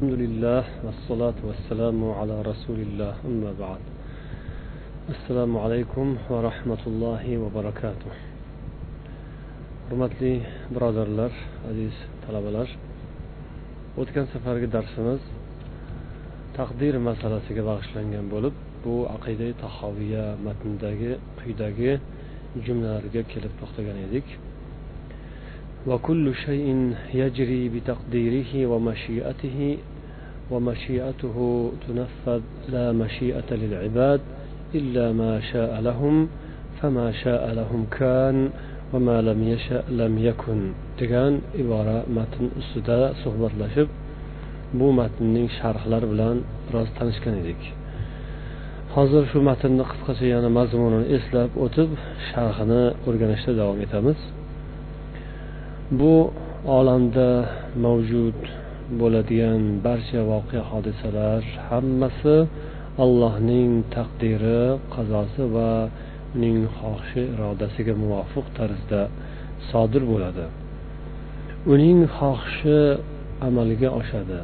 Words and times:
الحمد 0.00 0.12
لله 0.22 0.64
والصلاة 0.84 1.38
والسلام 1.48 1.98
على 2.18 2.36
رسول 2.50 2.78
الله 2.86 3.14
أما 3.30 3.50
بعد 3.60 3.82
السلام 5.14 5.52
عليكم 5.64 6.06
ورحمة 6.30 6.82
الله 6.86 7.24
وبركاته 7.42 8.12
hurmatli 9.88 10.42
birodarlar 10.74 11.32
aziz 11.70 11.94
talabalar 12.24 12.68
o'tgan 14.00 14.26
safargi 14.32 14.68
darsimiz 14.76 15.22
taqdir 16.58 16.94
masalasiga 17.08 17.62
bag'ishlangan 17.70 18.26
bo'lib 18.34 18.54
bu 18.84 18.94
aqida 19.16 19.48
tahoviya 19.62 20.24
matnidagi 20.46 21.12
quyidagi 21.38 21.92
jumlalarga 22.66 23.22
kelib 23.32 23.52
to'xtagan 23.60 23.96
edik 24.06 24.26
وكل 25.86 26.34
شيء 26.34 26.94
يجري 27.14 27.68
بتقديره 27.68 28.66
ومشيئته 28.66 29.78
ومشيئته 30.50 31.36
تنفذ 31.88 32.42
لا 32.68 32.92
مشيئة 32.92 33.48
للعباد 33.50 34.20
إلا 34.74 35.12
ما 35.12 35.40
شاء 35.40 35.80
لهم 35.80 36.28
فما 36.82 37.12
شاء 37.12 37.52
لهم 37.52 37.86
كان 37.98 38.50
وما 38.92 39.22
لم 39.22 39.48
يشاء 39.48 39.84
لم 39.90 40.18
يكن 40.18 40.60
degan 40.96 41.34
ibora 41.62 42.08
matn 42.16 42.48
ustida 42.60 43.12
suhbatlashib 43.22 43.88
bu 44.78 44.88
matnning 45.00 45.48
sharhlari 45.58 46.06
bilan 46.12 46.36
biroz 46.66 46.88
tanishgan 46.98 47.34
edik 47.42 47.60
hozir 48.96 49.22
shu 49.30 49.38
matnni 49.48 49.84
qisqacha 49.90 50.26
yana 50.34 50.48
mazmunini 50.58 51.06
eslab 51.16 51.50
o'tib 51.64 51.90
sharhini 52.28 52.82
o'rganishda 53.08 53.52
davom 53.60 53.78
etamiz 53.86 54.18
Bu 55.99 56.15
olamda 56.77 57.29
mavjud 57.85 58.39
bo'ladigan 58.99 59.61
barcha 59.85 60.21
voqea 60.31 60.63
hodisalar 60.71 61.41
hammasi 61.69 62.35
allohning 63.03 63.71
taqdiri 63.95 64.61
qazosi 64.95 65.43
va 65.55 65.71
uning 66.35 66.59
xohishi 66.77 67.23
irodasiga 67.33 67.93
muvofiq 68.03 68.45
tarzda 68.57 69.01
sodir 69.69 70.03
bo'ladi. 70.11 70.45
Uning 71.73 71.99
xohishi 72.17 72.79
amalga 73.47 73.89
oshadi. 73.99 74.39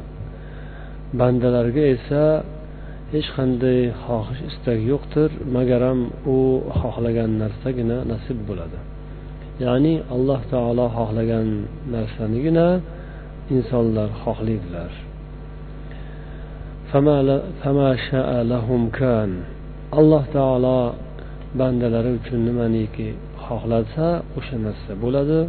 Bandalarga 1.20 1.84
esa 1.96 2.22
hech 3.12 3.28
qanday 3.36 3.80
xohish 4.04 4.42
istak 4.50 4.78
yo'qdir 4.90 5.30
magaram 5.56 5.98
u 6.34 6.38
xohlagan 6.80 7.30
narsagina 7.42 7.98
nasib 8.12 8.38
bo'ladi. 8.50 8.78
Ya'ni 9.64 9.94
alloh 10.14 10.40
taolo 10.52 10.86
xohlagan 10.96 11.48
narsanigina 11.94 12.68
insonlar 13.54 14.10
xohlaydilar. 14.22 14.92
Alloh 20.00 20.24
taolo 20.36 20.78
bandalari 21.58 22.10
uchun 22.18 22.40
nimaniki 22.48 23.08
xohlasa 23.46 24.08
o'sha 24.38 24.56
narsa 24.66 24.92
bo'ladi. 25.02 25.40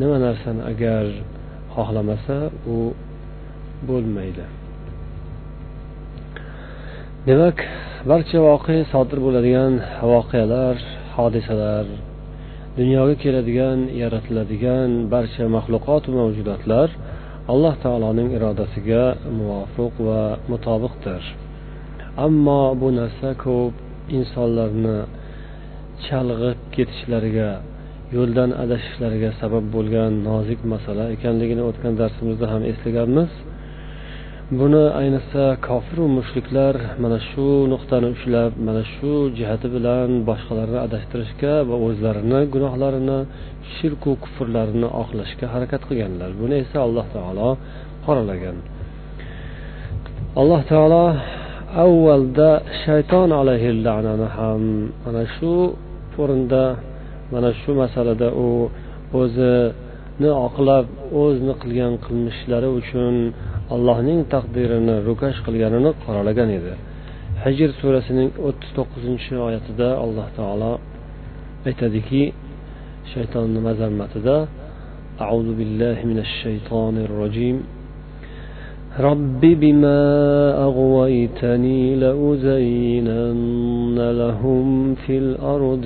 Nima 0.00 0.16
narsani 0.26 0.62
agar 0.72 1.04
xohlamasa 1.74 2.38
u 2.74 2.76
bo'lmaydi. 3.88 4.46
Demak 7.28 7.58
barcha 8.10 8.38
voqea 8.48 8.82
sodir 8.92 9.18
bo'ladigan 9.26 9.72
voqealar 10.12 10.76
hodisalar 11.16 11.86
dunyoga 12.78 13.14
keladigan 13.22 13.78
yaratiladigan 14.02 14.90
barcha 15.12 15.44
maxluqot 15.56 16.04
mavjudotlar 16.18 16.88
alloh 17.52 17.74
taoloning 17.84 18.28
irodasiga 18.36 19.04
muvofiq 19.38 19.94
va 20.08 20.22
mutobiqdir. 20.50 21.22
Ammo 22.26 22.62
bu 22.80 22.88
narsa 23.00 23.28
ko'p 23.44 23.74
insonlarni 24.18 24.98
chalg'ib 26.04 26.58
ketishlariga 26.74 27.50
yo'ldan 28.16 28.50
adashishlariga 28.62 29.30
sabab 29.40 29.64
bo'lgan 29.74 30.12
nozik 30.28 30.60
masala 30.72 31.04
ekanligini 31.16 31.62
o'tgan 31.70 31.94
darsimizda 32.00 32.46
ham 32.52 32.62
eslaganmiz. 32.72 33.30
Buni 34.58 34.84
ayniqsa 35.00 35.44
kofiru 35.68 36.04
mushriklar 36.18 36.74
mana 37.02 37.18
shu 37.30 37.46
nuqtani 37.72 38.08
ushlab 38.14 38.52
mana 38.66 38.82
shu 38.94 39.12
jihati 39.38 39.68
bilan 39.74 40.08
boshqalarni 40.28 40.78
adashtirishga 40.86 41.54
va 41.68 41.76
o'zlarini 41.86 42.40
gunohlarini 42.54 43.18
shirku 43.74 44.10
kufrlarini 44.22 44.88
oqlashga 45.02 45.46
harakat 45.54 45.82
qilganlar. 45.88 46.30
Buni 46.40 46.54
esa 46.64 46.78
alloh 46.86 47.06
taolo 47.14 47.48
qoralagan. 48.06 48.56
Alloh 50.40 50.60
taolo 50.72 51.04
avvalda 51.84 52.50
shayton 52.82 53.30
alayhillanani 53.40 54.26
ham 54.36 54.62
mana 55.04 55.24
shu 55.36 55.52
o'rinda 56.22 56.64
mana 57.32 57.50
shu 57.60 57.70
masalada 57.82 58.28
u 58.46 58.48
o'zini 59.20 60.30
oqlab 60.46 60.84
o'zini 61.22 61.54
qilgan 61.62 61.92
qilmishlari 62.04 62.68
uchun 62.80 63.14
allohning 63.73 64.19
taqdirini 64.33 64.95
ro'kash 65.07 65.37
qilganini 65.45 65.91
qoralagan 66.03 66.49
edi 66.59 66.73
hajr 67.43 67.69
surasining 67.81 68.29
o'ttiz 68.47 68.69
to'qqizinchi 68.77 69.33
oyatida 69.47 69.89
alloh 70.03 70.27
taolo 70.39 70.73
aytadiki 71.67 72.23
shaytonni 73.13 73.59
mazammatida 73.67 74.37
أعوذ 75.25 75.49
بالله 75.59 75.97
من 76.11 76.19
الشيطان 76.27 76.95
الرجيم 77.07 77.57
رب 78.99 79.41
بما 79.41 79.99
أغويتني 80.67 81.95
لأزينن 82.03 83.97
لهم 84.21 84.95
في 85.03 85.17
الأرض 85.17 85.85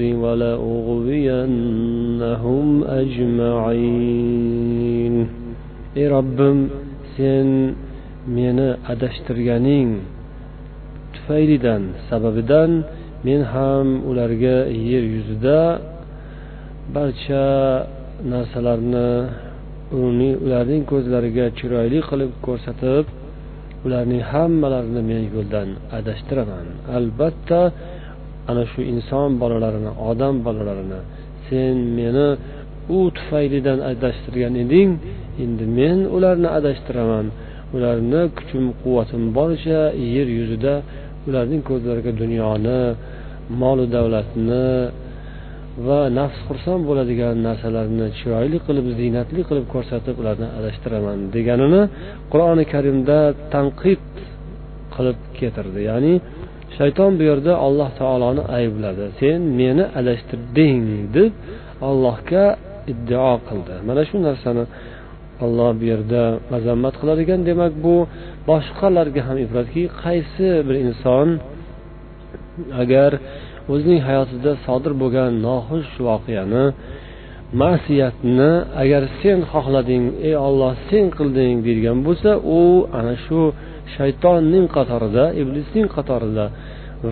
ولأغوينهم 1.60 2.66
أجمعين 4.04 5.16
ey 5.96 6.08
robbim 6.16 6.58
sen 7.17 7.49
meni 8.37 8.69
adashtirganing 8.93 9.91
tufaylidan 11.15 11.83
sababidan 12.09 12.71
men 13.27 13.41
ham 13.55 13.89
ularga 14.11 14.57
yer 14.91 15.05
yuzida 15.15 15.61
barcha 16.95 17.47
narsalarni 18.33 19.11
ularning 20.47 20.83
ko'zlariga 20.93 21.47
chiroyli 21.59 21.99
qilib 22.09 22.33
ko'rsatib 22.47 23.05
ularning 23.87 24.23
hammalarini 24.33 25.03
men 25.11 25.23
yo'ldan 25.35 25.69
adashtiraman. 25.99 26.67
Albatta 26.99 27.61
ana 28.51 28.65
shu 28.73 28.81
inson 28.93 29.31
bolalarini 29.43 29.93
odam 30.11 30.35
bolalarini 30.47 31.01
sen 31.47 31.77
meni 31.99 32.29
u 32.97 32.99
tufaylidan 33.17 33.79
adashtirgan 33.93 34.55
eding 34.65 34.91
endi 35.43 35.65
men 35.79 35.99
ularni 36.17 36.49
adashtiraman. 36.59 37.27
Ularni 37.77 38.23
kuchim 38.39 38.65
quvvatim 38.83 39.23
boricha 39.39 39.81
yer 40.15 40.29
yuzida 40.39 40.75
ularning 41.29 41.63
ko'zlariga 41.71 42.13
dunyoni 42.23 42.81
molu 43.63 43.85
davlatni 43.97 44.67
va 45.87 46.01
nafs 46.19 46.39
xursand 46.49 46.83
bo'ladigan 46.89 47.35
narsalarni 47.47 48.07
chiroyli 48.19 48.59
qilib 48.67 48.87
ziynatli 49.01 49.41
qilib 49.49 49.67
ko'rsatib 49.75 50.17
ularni 50.23 50.49
adashtiraman 50.59 51.19
deganini 51.37 51.83
qur'oni 52.33 52.65
karimda 52.73 53.19
tanqid 53.55 54.05
qilib 54.95 55.19
keltirdi. 55.39 55.81
Ya'ni 55.91 56.15
shayton 56.79 57.11
bu 57.19 57.23
yerda 57.31 57.53
alloh 57.67 57.89
taoloni 58.01 58.43
aybladi. 58.59 59.05
Sen 59.21 59.41
meni 59.61 59.85
adashtirding 60.01 60.83
deb 61.17 61.33
allohga 61.89 62.45
iddao 62.93 63.35
qildi. 63.49 63.75
Mana 63.89 64.03
shu 64.09 64.17
narsani 64.29 64.65
olloh 65.45 65.71
bu 65.81 65.85
yerda 65.93 66.23
mazammat 66.53 66.95
qiladigan. 67.01 67.41
Demak 67.51 67.73
bu 67.85 67.97
boshqalarga 68.49 69.23
ham 69.29 69.37
ibratki 69.45 69.83
qaysi 70.03 70.49
bir 70.67 70.77
inson 70.87 71.29
agar 72.83 73.11
o'zining 73.73 74.01
hayotida 74.09 74.53
sodir 74.67 74.93
bo'lgan 75.03 75.31
noxush 75.47 75.93
voqeani 76.09 76.65
ma'siyatni 77.63 78.53
agar 78.83 79.03
sen 79.21 79.39
xohlading 79.53 80.05
ey 80.29 80.35
olloh 80.49 80.73
sen 80.89 81.07
qilding 81.19 81.57
deydigan 81.67 81.99
bo'lsa 82.07 82.31
u 82.59 82.61
ana 82.99 83.15
shu 83.25 83.41
shaytonning 83.95 84.67
qatorida 84.77 85.25
iblisning 85.43 85.87
qatorida 85.97 86.45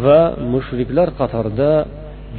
va 0.04 0.20
mushriklar 0.52 1.08
qatorida 1.20 1.70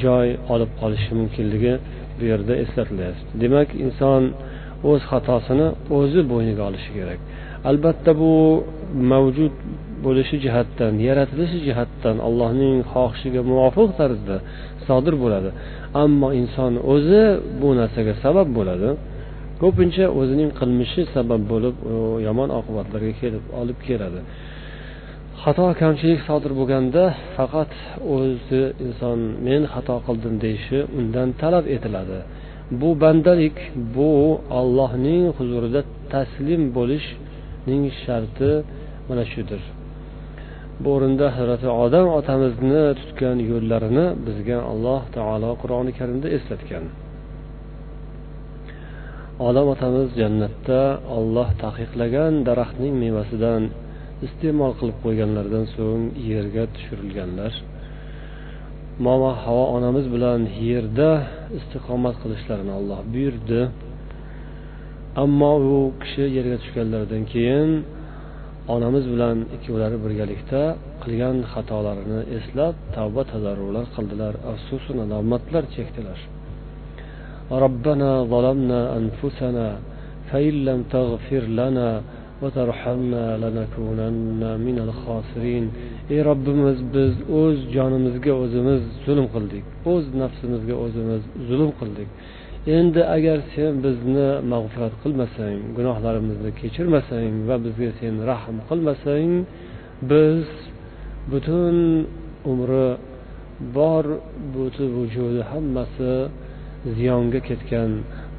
joy 0.03 0.27
olib 0.53 0.71
qolishi 0.81 1.12
mumkinligi 1.19 1.74
bu 2.18 2.24
yerda 2.31 2.53
eslatilyapti. 2.63 3.29
Demak 3.44 3.69
inson 3.86 4.21
o'z 4.89 5.01
xatosini 5.12 5.68
o'zi 5.97 6.21
bo'yniga 6.31 6.63
olishi 6.69 6.91
kerak. 6.97 7.19
Albatta 7.69 8.12
bu 8.21 8.33
mavjud 9.12 9.56
bo'lishi 10.06 10.35
jihatdan 10.45 10.94
yaratilishi 11.07 11.59
jihatdan 11.68 12.18
allohning 12.27 12.77
xohishiga 12.94 13.41
muvofiq 13.51 13.89
tarzda 14.00 14.38
sodir 14.88 15.15
bo'ladi. 15.24 15.50
Ammo 16.03 16.30
inson 16.41 16.74
o'zi 16.94 17.24
bu 17.62 17.69
narsaga 17.80 18.13
sabab 18.24 18.47
bo'ladi. 18.57 18.89
Ko'pincha 19.62 20.06
o'zining 20.19 20.50
qilmishi 20.59 21.01
sabab 21.15 21.41
bo'lib 21.51 21.75
yomon 22.27 22.50
oqibatlarga 22.59 23.13
kelib 23.21 23.44
olib 23.62 23.79
keladi. 23.88 24.19
Xato 25.44 25.65
kamchilik 25.81 26.19
sodir 26.27 26.51
bo'lganda 26.59 27.03
faqat 27.38 27.71
o'zi 28.15 28.62
inson 28.86 29.19
men 29.47 29.62
xato 29.74 29.95
qildim 30.07 30.36
deyishi 30.44 30.77
undan 31.00 31.27
talab 31.41 31.65
etiladi. 31.75 32.19
Bu 32.71 32.89
bandalik 33.01 33.57
bu 33.95 34.12
ollohning 34.60 35.24
huzurida 35.38 35.81
taslim 36.13 36.62
bo'lishning 36.77 37.83
sharti 38.04 38.51
mana 39.10 39.25
shudir. 39.33 39.62
Bu 40.81 40.89
o'rinda 40.95 41.27
hazrati 41.38 41.68
odam 41.83 42.07
otamizni 42.19 42.83
tutgan 43.00 43.38
yo'llarini 43.51 44.06
bizga 44.25 44.57
alloh 44.71 45.01
taolo 45.15 45.51
qur'oni 45.62 45.92
karimda 46.00 46.27
eslatgan. 46.38 46.86
Odam 49.48 49.68
otamiz 49.74 50.07
jannatda 50.21 50.81
olloh 51.18 51.50
taqiqlagan 51.63 52.33
daraxtning 52.48 52.94
mevasidan 53.04 53.63
iste'mol 54.25 54.71
qilib 54.80 54.98
qo'yganlaridan 55.06 55.65
so'ng 55.75 56.04
yerga 56.31 56.63
tushirilganlar. 56.74 57.54
momo 59.06 59.30
havo 59.42 59.64
onamiz 59.76 60.06
bilan 60.14 60.40
yerda 60.70 61.10
istiqomat 61.58 62.14
qilishlarini 62.22 62.72
olloh 62.78 63.00
buyurdi 63.12 63.60
ammo 65.22 65.52
u 65.72 65.76
kishi 66.02 66.25
yerga 66.36 66.56
tushganlaridan 66.62 67.22
keyin 67.32 67.70
onamiz 68.75 69.04
bilan 69.12 69.36
ikkovlari 69.56 69.96
birgalikda 70.04 70.62
qilgan 71.02 71.36
xatolarini 71.52 72.20
eslab 72.38 72.75
tavba 72.96 73.22
tazarrular 73.32 73.86
qildilar 73.96 74.34
afsusu 74.52 74.90
nadomatlar 75.00 75.64
chekdilar 75.76 76.20
ربنا 77.64 78.10
ظلمنا 78.32 78.80
أنفسنا 79.00 79.66
فإن 80.28 80.54
لم 80.69 80.80
تغفر 80.96 81.42
لنا 81.60 81.88
وترحمنا 82.42 83.26
لنكونن 83.42 84.42
من 84.66 84.76
الخاسرين 84.86 85.64
ey 86.10 86.20
robbimiz 86.28 86.78
biz 86.94 87.12
o'z 87.40 87.58
jonimizga 87.76 88.32
o'zimiz 88.42 88.82
zulm 89.06 89.26
qildik 89.34 89.64
o'z 89.92 90.04
nafsimizga 90.22 90.75
o'zimiz 90.84 91.22
zulm 91.48 91.70
qildik 91.80 92.08
endi 92.78 93.02
agar 93.16 93.38
sen 93.54 93.72
bizni 93.84 94.28
mag'firat 94.52 94.94
qilmasang 95.02 95.58
gunohlarimizni 95.76 96.50
kechirmasang 96.60 97.32
va 97.48 97.56
bizga 97.66 97.90
sen 98.00 98.14
rahm 98.30 98.56
qilmasang 98.69 99.30
biz 100.10 100.44
butun 101.32 101.76
umri 102.52 102.88
bor 103.76 104.04
butun 104.54 104.88
vujudi 104.98 105.42
hammasi 105.52 106.12
ziyonga 106.96 107.40
ketgan 107.48 107.90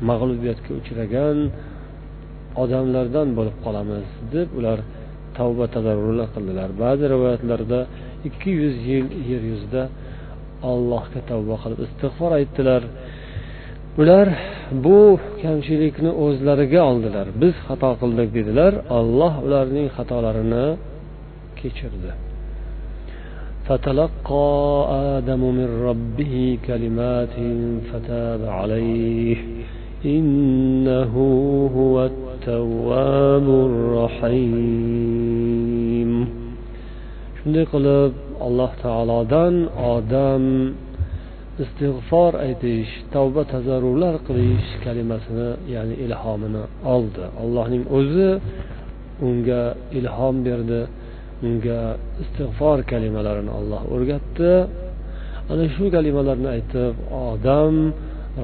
mag'lubiyatga 0.09 0.71
uchragan 0.79 1.37
odamlardan 2.63 3.27
bo'lib 3.37 3.57
qolamiz 3.65 4.05
deb 4.33 4.49
ular 4.59 4.79
tavba 5.37 5.65
tadarrular 5.75 6.27
qildilar 6.35 6.69
ba'zi 6.83 7.05
rivoyatlarda 7.13 7.79
ikki 8.27 8.51
yuz 8.61 8.75
yil 8.89 9.05
yer 9.29 9.43
yuzida 9.51 9.83
allohga 10.71 11.19
tavba 11.31 11.55
qilib 11.63 11.79
istig'for 11.87 12.31
aytdilar 12.39 12.81
ular 14.01 14.27
bu 14.85 14.99
kamchilikni 15.43 16.11
o'zlariga 16.25 16.81
oldilar 16.91 17.27
biz 17.41 17.55
xato 17.67 17.91
qildik 18.01 18.29
dedilar 18.37 18.73
olloh 18.97 19.33
ularning 19.45 19.87
xatolarini 19.97 20.65
kechirdi 21.61 22.11
فتلقى 23.69 24.49
آدم 25.15 25.41
من 25.59 25.69
ربه 25.89 26.35
كلمات 26.67 27.35
فتاب 27.89 28.41
عليه 28.59 29.37
إنه 30.05 31.13
هو 31.77 31.95
التواب 32.05 32.22
الرحيم 33.69 35.19
shunday 37.39 37.65
qilib 37.73 38.11
alloh 38.47 38.71
taolodan 38.83 39.53
odam 39.93 40.43
istig'for 41.63 42.31
aytish 42.47 42.91
tavba 43.15 43.41
tazarrular 43.53 44.15
qilish 44.27 44.69
kalimasini 44.85 45.49
ya'ni 45.75 45.95
ilhomini 46.05 46.63
oldi 46.95 47.23
allohning 47.41 47.83
o'zi 47.97 48.29
unga 49.27 49.63
ilhom 49.99 50.35
berdi 50.47 50.81
unga 51.47 51.79
istig'for 52.23 52.77
kalimalarini 52.91 53.51
olloh 53.59 53.81
o'rgatdi 53.95 54.51
ana 55.51 55.65
shu 55.75 55.85
kalimalarni 55.95 56.49
aytib 56.55 56.93
odam 57.29 57.73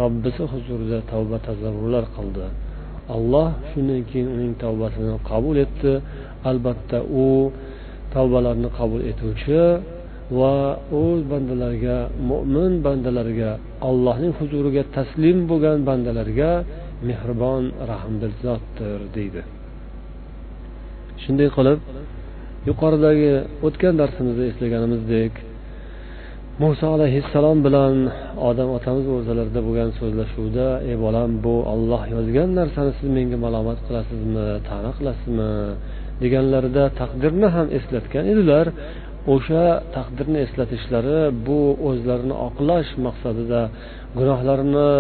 robbisi 0.02 0.44
huzurida 0.52 1.00
tavba 1.12 1.38
tazarrular 1.48 2.06
qildi 2.18 2.46
Alloh 3.17 3.49
shundan 3.71 4.01
keyin 4.11 4.29
uning 4.37 4.53
tavbasini 4.63 5.15
qabul 5.31 5.57
etdi. 5.65 5.93
Albatta 6.51 6.99
u 7.25 7.29
tavbalarni 8.15 8.69
qabul 8.79 9.01
etuvchi 9.11 9.63
va 10.39 10.55
o'z 11.03 11.21
bandalariga 11.33 11.99
mo'min 12.31 12.73
bandalarga 12.87 13.51
allohning 13.89 14.33
huzuriga 14.39 14.83
taslim 14.97 15.39
bo'lgan 15.51 15.79
bandalarga 15.89 16.51
mehribon 17.09 17.65
rahmdil 17.91 18.35
zotdir 18.45 18.99
deydi. 19.17 19.43
Shunday 21.23 21.49
qilib 21.57 21.79
yuqoridagi 22.69 23.33
o'tgan 23.67 23.95
darsimizda 24.01 24.45
eslaganimizdek 24.51 25.33
muso 26.63 26.87
alayhissalom 26.97 27.59
bilan 27.67 27.95
odam 28.49 28.69
otamiz 28.77 29.07
o'rtalarida 29.15 29.61
bo'lgan 29.67 29.91
so'zlashuvda 29.99 30.67
ey 30.91 30.97
bolam 31.05 31.31
bu 31.45 31.55
olloh 31.73 32.03
yozgan 32.15 32.49
narsani 32.59 32.93
siz 32.99 33.09
menga 33.17 33.39
malomat 33.47 33.79
qilasizmi 33.87 34.47
ta'na 34.69 34.91
qilasizmi? 34.99 35.53
deganlarida 36.23 36.85
taqdirni 37.01 37.49
ham 37.55 37.67
eslatgan 37.79 38.25
edilar. 38.33 38.67
O'sha 39.35 39.65
taqdirni 39.97 40.39
eslatishlari 40.47 41.21
bu 41.47 41.61
o'zlarini 41.89 42.37
oqlash 42.49 42.91
maqsadida 43.07 43.63
gunohlarini 44.19 44.91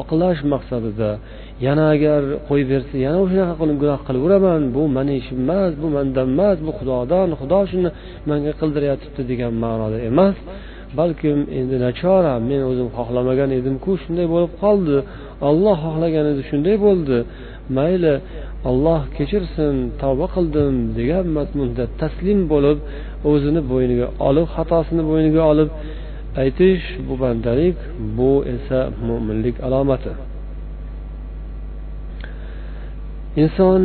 oqlash 0.00 0.40
maqsadida. 0.52 1.10
Yana 1.66 1.84
agar 1.94 2.22
qo'yib 2.48 2.68
bersa 2.74 2.94
yana 3.06 3.18
o'shanaqa 3.24 3.54
qilib 3.60 3.76
gunoh 3.82 4.00
qilaveraman 4.08 4.62
bu 4.76 4.82
mani 4.96 5.14
ishim 5.20 5.38
emas 5.44 5.72
bu 5.82 5.88
mandan 5.96 6.28
emas 6.34 6.58
bu 6.66 6.72
xudodan 6.78 7.28
xudo 7.40 7.60
shuni 7.70 7.90
manga 8.30 8.52
qildiryotibdi 8.60 9.22
degan 9.30 9.52
ma'noda 9.64 9.98
emas. 10.10 10.36
Balkim 10.98 11.38
endi 11.58 11.76
nachora 11.86 12.34
men 12.50 12.62
o'zim 12.70 12.88
xohlamagan 12.96 13.50
edimku 13.58 13.90
shunday 14.02 14.26
bo'lib 14.34 14.52
qoldi. 14.62 14.96
Olloh 15.48 15.76
xohlagan 15.84 16.26
edi 16.32 16.42
shunday 16.50 16.76
bo'ldi. 16.86 17.16
Mayli 17.76 18.14
olloh 18.70 19.00
kechirsin 19.16 19.74
tavba 20.02 20.26
qildim 20.34 20.74
degan 20.98 21.26
mazmunda 21.36 21.84
taslim 22.00 22.40
bo'lib 22.52 22.78
o'zini 23.30 23.62
bo'yniga 23.72 24.06
olib 24.28 24.46
xatosini 24.54 25.02
bo'yniga 25.10 25.42
olib 25.52 25.70
aytish 26.42 26.84
bu 27.06 27.14
bandalik 27.22 27.76
bu 28.16 28.30
esa 28.54 28.78
mo'minlik 29.08 29.56
alomati. 29.66 30.12
Inson 33.42 33.82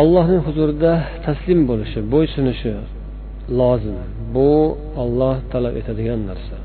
allohning 0.00 0.42
huzurida 0.46 0.92
taslim 1.26 1.60
bo'lishi 1.70 2.00
bo'ysunishi 2.12 2.72
lozim. 3.58 3.98
Bu 4.34 4.50
olloh 5.02 5.36
talab 5.52 5.74
etadigan 5.80 6.20
narsa. 6.30 6.56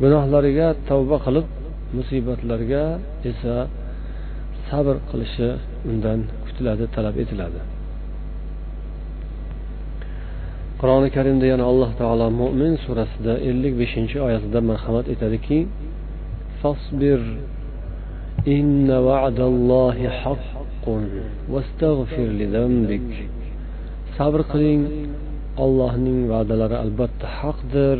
Gunohlariga 0.00 0.68
tavba 0.88 1.16
qilib 1.26 1.46
musibatlarga 1.96 2.84
esa 3.30 3.54
sabr 4.68 4.96
qilishi 5.10 5.48
undan 5.90 6.20
kutiladi 6.44 6.84
talab 6.96 7.16
etiladi. 7.22 7.60
Qur'oni 10.80 11.08
karimda 11.16 11.46
yana 11.52 11.64
alloh 11.70 11.90
taolo 12.00 12.26
mo'min 12.40 12.72
surasida 12.84 13.34
ellik 13.50 13.74
beshinchi 13.80 14.16
oyatida 14.26 14.60
marhamat 14.70 15.06
etadiki 15.14 15.58
fasbir 16.60 17.20
inna 18.56 18.96
va'dallohi 19.08 20.06
haqqun 20.22 21.02
vastaghfir 21.52 22.28
lidanbik 22.40 23.08
sabr 24.16 24.40
qiling 24.52 24.82
allohning 25.64 26.20
va'dalari 26.32 26.76
albatta 26.84 27.26
haqdir 27.40 27.98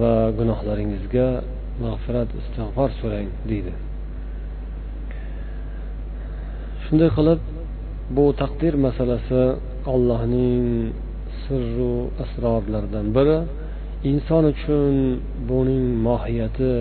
va 0.00 0.14
gunohlaringizga 0.38 1.28
mag'firat 1.84 2.28
istig'for 2.40 2.90
so'rang 3.00 3.28
deydi. 3.50 3.72
Shunday 6.84 7.10
qilib 7.16 7.40
bu 8.16 8.24
taqdir 8.42 8.74
masalasi 8.86 9.42
allohning 9.92 10.64
sirru 11.42 11.96
asrorlaridan 12.22 13.06
biri. 13.16 13.38
Inson 14.10 14.44
uchun 14.52 14.94
buning 15.50 15.84
mohiyati 16.06 16.72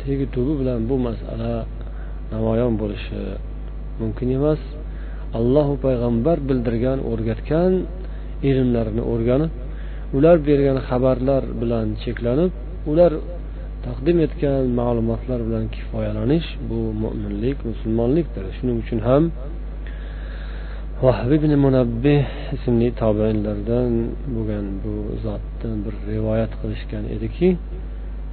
tegi 0.00 0.26
tubi 0.34 0.52
bilan 0.60 0.80
bu 0.90 0.96
masala 1.08 1.54
namoyon 2.32 2.72
bo'lishi 2.80 3.22
mumkin 4.00 4.28
emas. 4.38 4.60
Allohu 5.38 5.74
payg'ambar 5.84 6.36
bildirgan 6.48 6.98
o'rgatgan 7.10 7.72
ilmlarini 8.49 9.03
o'rganib 9.13 9.51
ular 10.17 10.37
bergan 10.47 10.77
xabarlar 10.87 11.43
bilan 11.61 11.87
cheklanib 12.03 12.51
ular 12.91 13.11
taqdim 13.85 14.17
etgan 14.25 14.63
ma'lumotlar 14.79 15.39
bilan 15.47 15.65
kifoyalanish 15.75 16.47
bu 16.69 16.79
mo'minlik 17.03 17.57
musulmonlikdir 17.69 18.45
shuning 18.57 18.77
uchun 18.83 18.99
ham 19.07 19.23
vahb 21.05 21.31
ibn 21.37 21.51
munabbih 21.65 22.23
ismli 22.55 22.89
tobeinlardan 23.01 23.91
bo'lgan 24.35 24.65
bu 24.83 24.93
zotdan 25.25 25.75
bir 25.85 25.95
rivoyat 26.11 26.51
qilishgan 26.61 27.03
ediki 27.15 27.49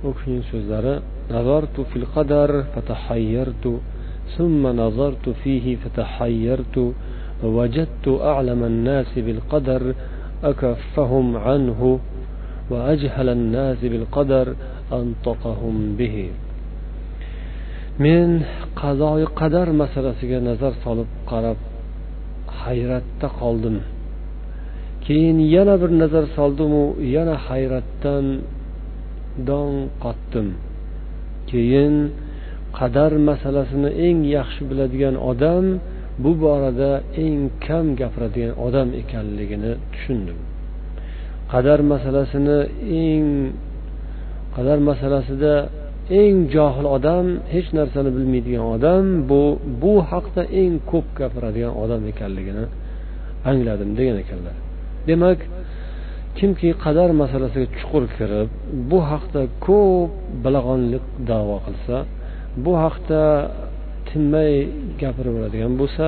u 0.06 0.08
kishining 0.16 0.44
so'zlari 0.52 0.94
nazartu 1.34 1.80
fil 1.90 2.06
qadar 2.14 2.50
fatahayyartu 2.74 3.72
ثم 4.36 4.62
نظرت 4.82 5.26
فيه 5.42 5.66
فتحيرت 5.82 6.76
ووجدت 7.44 8.06
أعلم 8.30 8.60
الناس 8.64 9.10
بالقدر 9.16 9.82
أكفهم 10.44 11.26
عنه 11.36 11.80
وأجهل 12.70 13.28
الناس 13.28 13.80
بالقدر 13.92 14.46
أنطقهم 14.92 15.76
به 15.98 16.16
men 18.04 18.30
qazoyi 18.80 19.26
qadar 19.40 19.68
masalasiga 19.82 20.38
nazar 20.48 20.72
solib 20.84 21.10
qarab 21.30 21.58
hayratda 22.62 23.28
qoldim 23.40 23.76
keyin 25.04 25.38
yana 25.54 25.74
bir 25.82 25.90
nazar 26.02 26.24
soldimu 26.36 26.84
yana 27.16 27.36
hayratdan 27.48 28.26
dong 29.48 29.74
qotdim 30.04 30.48
keyin 31.50 31.94
qadar 32.78 33.12
masalasini 33.28 33.90
eng 34.06 34.18
yaxshi 34.36 34.62
biladigan 34.70 35.14
odam 35.30 35.64
bu 36.23 36.31
borada 36.43 36.91
eng 37.25 37.41
kam 37.65 37.85
gapiradigan 38.01 38.53
odam 38.67 38.89
ekanligini 39.01 39.71
tushundim. 39.93 40.39
Qadar 41.51 41.79
masalasini 41.93 42.59
eng 43.05 43.27
qadar 44.55 44.77
masalasida 44.89 45.53
eng 46.21 46.37
johil 46.55 46.87
odam 46.97 47.25
hech 47.53 47.69
narsani 47.77 48.09
bilmaydigan 48.17 48.65
odam 48.75 49.03
bu 49.29 49.41
bu 49.81 49.93
haqda 50.11 50.41
eng 50.61 50.73
ko'p 50.91 51.07
gapiradigan 51.19 51.73
odam 51.83 52.01
ekanligini 52.11 52.65
angladim 53.51 53.89
degan 53.99 54.17
ekanlar. 54.23 54.55
Demak 55.09 55.39
kimki 56.37 56.69
qadar 56.83 57.09
masalasiga 57.21 57.67
chuqur 57.77 58.03
kirib 58.15 58.49
bu 58.89 58.99
haqda 59.11 59.41
ko'p 59.65 60.11
bilag'onlik 60.43 61.05
davo 61.29 61.57
qilsa 61.65 61.95
bu 62.63 62.73
haqda 62.83 63.21
tinmay 64.15 64.51
gapiraveradigan 65.01 65.73
bo'lsa 65.81 66.05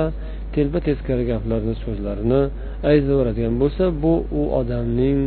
telba 0.55 0.79
teskari 0.87 1.23
gaplarni 1.31 1.75
so'zlarini 1.83 2.41
aytaveradigan 2.91 3.55
bo'lsa 3.61 3.83
bu 4.03 4.13
u 4.39 4.41
odamning 4.59 5.19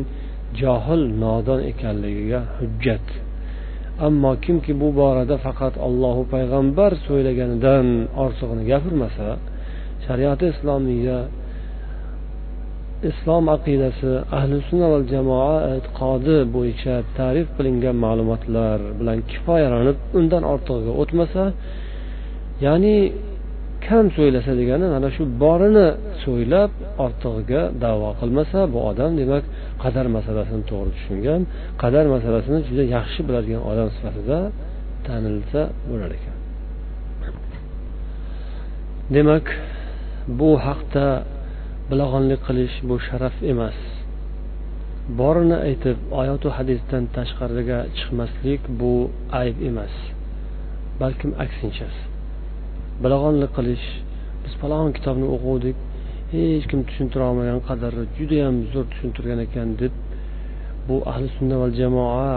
johil 0.61 1.03
nodon 1.25 1.61
ekanligiga 1.73 2.41
hujjat. 2.59 3.07
Ammo 4.07 4.33
kimki 4.45 4.73
bu 4.81 4.89
borada 5.01 5.37
faqat 5.47 5.75
ollohu 5.87 6.23
payg'ambar 6.35 6.91
so'ylaganidan 7.07 7.87
ortig'ini 8.25 8.65
gapirmasa 8.73 9.29
shariati 10.05 10.45
islomiya 10.53 11.19
islom 13.11 13.45
aqidasi 13.57 14.11
ahli 14.39 14.57
sunna 14.69 14.87
va 14.93 14.99
jamoa 15.13 15.55
e'tiqodi 15.75 16.37
bo'yicha 16.55 16.95
tarif 17.19 17.47
qilingan 17.57 17.97
ma'lumotlar 18.05 18.79
bilan 18.99 19.19
kifoyalanib 19.31 19.99
undan 20.19 20.43
ortig'iga 20.55 20.93
o'tmasa 21.03 21.43
ya'ni 22.67 22.97
kam 23.87 24.05
so'ylasa 24.17 24.53
degani 24.61 24.87
mana 24.95 25.09
shu 25.17 25.23
borini 25.43 25.89
so'ylab 26.25 26.71
ortig'iga 27.05 27.63
davo 27.85 28.09
qilmasa 28.21 28.59
bu 28.73 28.79
odam 28.91 29.11
demak 29.21 29.45
qadar 29.83 30.07
masalasini 30.17 30.63
to'g'ri 30.71 30.91
tushungan 30.97 31.41
qadar 31.83 32.05
masalasini 32.15 32.59
juda 32.69 32.85
yaxshi 32.97 33.21
biladigan 33.29 33.63
odam 33.71 33.89
sifatida 33.97 34.39
tanilsa 35.07 35.61
bo'lar 35.91 36.11
ekan. 36.19 36.37
Demak 39.17 39.47
bu 40.41 40.51
haqda 40.67 41.07
bilag'onlik 41.91 42.41
qilish 42.49 42.77
bu 42.89 42.97
sharaf 43.09 43.37
emas. 43.53 43.79
Borini 45.21 45.59
aytib 45.69 45.99
oyotu 46.21 46.49
hadisdan 46.57 47.05
tashqariga 47.17 47.79
chiqmaslik 47.97 48.63
bu 48.81 48.95
ayb 49.41 49.57
emas 49.69 49.95
balkim 51.03 51.31
aksinchasi. 51.45 52.03
Bilag'onlik 53.03 53.51
qilish. 53.57 53.87
Biz 54.45 54.53
falon 54.61 54.89
kitobni 54.97 55.27
o'quvdik. 55.35 55.77
Hech 56.33 56.65
kim 56.71 56.81
tushuntira 56.89 57.25
olmagan 57.31 57.59
qadarli 57.69 58.05
judayam 58.19 58.57
zo'r 58.73 58.87
tushuntirgan 58.93 59.41
ekan 59.47 59.69
deb 59.81 59.93
bu 60.87 60.97
ahli 61.11 61.29
sunna 61.37 61.57
val 61.63 61.73
jamoa 61.81 62.31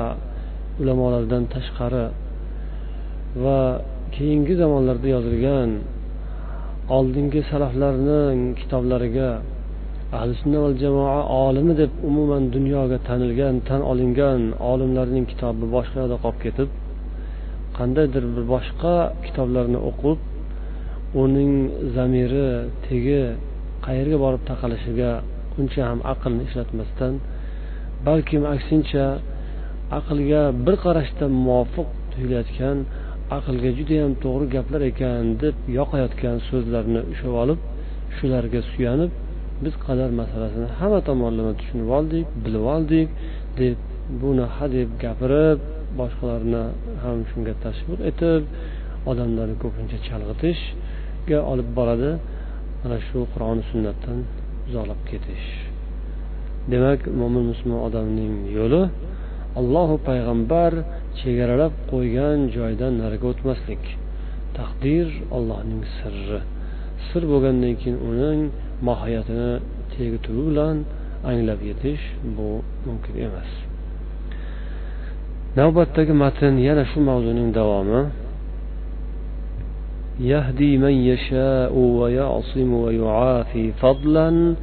ulamolaridan 0.81 1.43
tashqari 1.53 2.05
va 3.43 3.59
keyingi 4.15 4.53
zamonlarda 4.61 5.07
yozilgan 5.15 5.69
oldingi 6.97 7.41
salaflarning 7.51 8.39
kitoblariga 8.59 9.29
ahli 10.17 10.33
sunna 10.41 10.59
val 10.65 10.75
jamoa 10.83 11.19
olimi 11.45 11.73
deb 11.81 11.91
umuman 12.09 12.43
dunyoga 12.55 12.97
tanilgan 13.07 13.55
tan 13.67 13.81
olingan 13.91 14.41
olimlarning 14.71 15.25
kitobi 15.31 15.65
boshqa 15.75 15.97
yoqda 16.03 16.17
qolib 16.23 16.39
ketib 16.45 16.69
qandaydir 17.77 18.23
bir 18.33 18.43
boshqa 18.53 18.93
kitoblarni 19.25 19.79
o'qib 19.89 20.19
uning 21.21 21.53
zamiri 21.95 22.47
tegi 22.85 23.21
qayerga 23.85 24.17
borib 24.23 24.41
taqalishiga 24.51 25.11
uncha 25.59 25.81
ham 25.89 25.99
aqlni 26.13 26.41
ishlatmasdan 26.47 27.13
balkim 28.07 28.43
aksincha 28.55 29.05
aqlga 29.99 30.41
bir 30.65 30.75
qarashda 30.85 31.25
muvofiq 31.45 31.87
tuyulayotgan 32.11 32.77
aqlga 33.37 33.69
judayam 33.79 34.11
to'g'ri 34.23 34.45
gaplar 34.55 34.81
ekan 34.91 35.23
deb 35.43 35.55
yoqayotgan 35.79 36.37
so'zlarni 36.49 37.01
ushlab 37.13 37.35
olib 37.43 37.59
shularga 38.17 38.61
suyanib 38.71 39.11
biz 39.63 39.73
qadar 39.85 40.09
masalasini 40.21 40.67
hamma 40.79 40.99
tomonlama 41.09 41.53
tushunib 41.59 41.89
oldik 41.97 42.25
bilib 42.43 42.65
oldik 42.75 43.07
deb 43.61 43.77
buni 44.21 44.45
hadeb 44.57 44.89
gapirib 45.03 45.59
boshqalarni 45.99 46.63
ham 47.03 47.17
shunga 47.29 47.53
tashviq 47.65 47.99
etib 48.09 48.41
odamlarni 49.11 49.55
ko'pincha 49.63 49.97
chalg'itish 50.07 50.63
ga 51.29 51.39
olib 51.51 51.69
boradi 51.77 52.11
mana 52.81 52.97
shu 53.07 53.19
qur'oni 53.33 53.63
sunnatdan 53.71 54.19
uzoqlab 54.67 55.01
ketish. 55.11 55.47
Demak 56.71 57.01
mo'min 57.19 57.43
musulmon 57.51 57.81
odamning 57.87 58.33
yo'li 58.57 58.83
allohu 59.59 59.95
payg'ambar 60.07 60.71
chegaralab 61.19 61.73
qo'ygan 61.91 62.37
joydan 62.55 62.93
nariga 63.01 63.27
o'tmaslik. 63.33 63.83
Taqdir 64.57 65.07
ollohning 65.37 65.83
sirri. 65.97 66.39
Sir 67.07 67.23
bo'lgandan 67.31 67.73
keyin 67.81 67.97
uning 68.09 68.39
mohiyatini 68.87 69.51
tegi 69.93 70.17
tubi 70.25 70.41
bilan 70.49 70.75
anglab 71.29 71.59
yetish 71.69 72.03
bu 72.35 72.49
mumkin 72.85 73.15
emas. 73.27 73.51
Navbatdagi 75.59 76.13
matn 76.23 76.53
yana 76.67 76.83
shu 76.91 76.99
mavzuning 77.09 77.49
davomi. 77.59 78.01
يهدي 80.20 80.76
من 80.84 80.94
يشاء 81.10 81.72
ويعصم 81.74 82.70
ويعافي 82.74 83.72
فضلا 83.72 84.54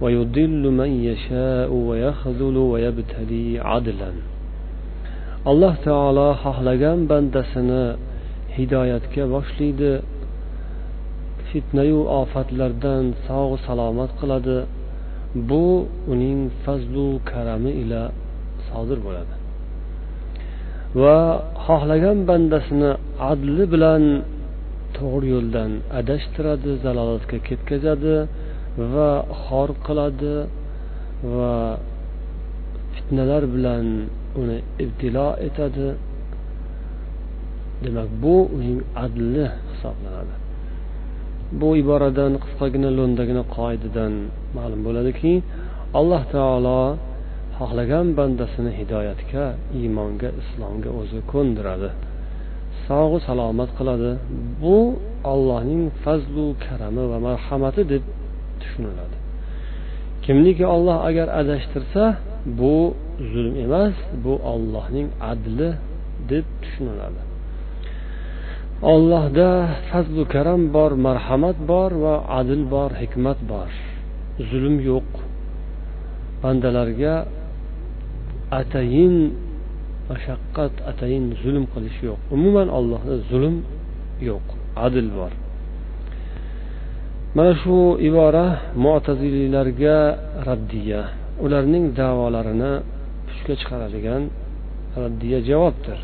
ويضل 0.00 0.62
من 0.80 0.90
يشاء 1.04 1.70
ويخذل 1.72 2.56
ويبتلي 2.56 3.60
عدلا 3.60 4.12
alloh 5.50 5.74
taolo 5.86 6.28
xohlagan 6.44 6.98
bandasini 7.10 7.84
hidoyatga 8.56 9.24
boshlaydi 9.34 9.92
fitnayu 11.48 12.00
ofatlardan 12.20 13.04
sog' 13.26 13.54
salomat 13.66 14.10
qiladi 14.20 14.58
bu 15.48 15.66
uning 16.12 16.40
fazlu 16.64 17.08
karami 17.30 17.72
ila 17.82 18.02
sodir 18.68 18.98
bo'ladi 19.06 19.34
va 21.02 21.18
xohlagan 21.66 22.18
bandasini 22.30 22.90
adli 23.32 23.64
bilan 23.72 24.02
to'g'ri 24.97 25.27
yo'ldan 25.35 25.71
adashtiradi 25.99 26.71
zalolatga 26.85 27.37
ketkazadi 27.47 28.15
va 28.93 29.09
xor 29.43 29.69
qiladi 29.87 30.35
va 31.35 31.53
fitnalar 32.95 33.43
bilan 33.55 33.85
uni 34.41 34.57
ibtilo 34.83 35.27
etadi. 35.47 35.87
Demak 37.83 38.09
bu 38.23 38.35
uning 38.57 38.79
adli 39.05 39.45
hisoblanadi. 39.69 40.35
Bu 41.59 41.69
iboradan 41.81 42.33
qisqagina 42.43 42.89
lo'ndagina 42.97 43.43
qoidadan 43.57 44.13
ma'lum 44.57 44.81
bo'ladiki 44.87 45.33
alloh 45.99 46.23
taolo 46.35 46.81
xohlagan 47.57 48.07
bandasini 48.19 48.71
hidoyatga 48.79 49.45
iymonga 49.79 50.29
islomga 50.41 50.89
o'zi 50.99 51.19
ko'ndiradi. 51.31 51.89
Sog'u 52.87 53.17
salomat 53.27 53.69
qiladi. 53.77 54.11
Bu 54.61 54.77
ollohning 55.31 55.83
fazlu 56.03 56.45
karami 56.65 57.03
va 57.11 57.17
marhamati 57.27 57.81
deb 57.93 58.03
tushuniladi. 58.61 59.17
Kimniki 60.23 60.65
olloh 60.75 60.97
agar 61.09 61.27
adashtirsa 61.41 62.03
bu 62.59 62.75
zulm 63.31 63.55
emas 63.65 63.95
bu 64.23 64.33
ollohning 64.53 65.07
adli 65.31 65.69
deb 66.31 66.45
tushuniladi. 66.63 67.21
Ollohda 68.93 69.49
fazlu 69.89 70.23
karam 70.33 70.61
bor 70.75 70.91
marhamat 71.07 71.57
bor 71.71 71.91
va 72.03 72.15
adl 72.39 72.61
bor 72.73 72.91
hikmat 73.01 73.39
bor. 73.51 73.69
Zulm 74.49 74.75
yo'q. 74.89 75.09
Bandalarga 76.41 77.15
atayin 78.59 79.15
mashaqqat 80.09 80.73
atayin 80.91 81.25
zulm 81.41 81.65
qilish 81.73 81.99
yo'q. 82.07 82.19
Umuman 82.35 82.67
allohda 82.77 83.15
zulm 83.29 83.55
yo'q 84.29 84.45
adl 84.85 85.07
bor. 85.17 85.31
Mana 87.37 87.53
shu 87.61 87.77
ibora 88.09 88.45
mo'taziliylarga 88.85 89.97
raddiya. 90.47 91.01
Ularning 91.45 91.85
davolarini 91.99 92.73
puchga 93.27 93.53
chiqaradigan 93.61 94.23
raddiya 95.03 95.39
javobdir. 95.49 95.99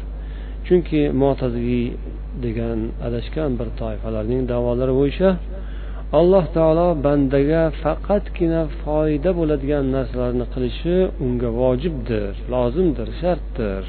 Chunki 0.66 1.02
mo'taziliy 1.22 1.86
degan 2.46 2.80
adashgan 3.08 3.50
bir 3.60 3.68
toifalarning 3.82 4.42
davolari 4.52 4.94
bo'yicha 5.00 5.30
alloh 6.20 6.46
taolo 6.58 6.88
bandaga 7.06 7.64
faqatgina 7.84 8.62
foyda 8.82 9.30
bo'ladigan 9.40 9.86
narsalarni 9.96 10.46
qilishi 10.54 10.96
unga 11.26 11.50
vojibdir 11.62 12.34
lozimdir 12.54 13.08
shartdir 13.22 13.84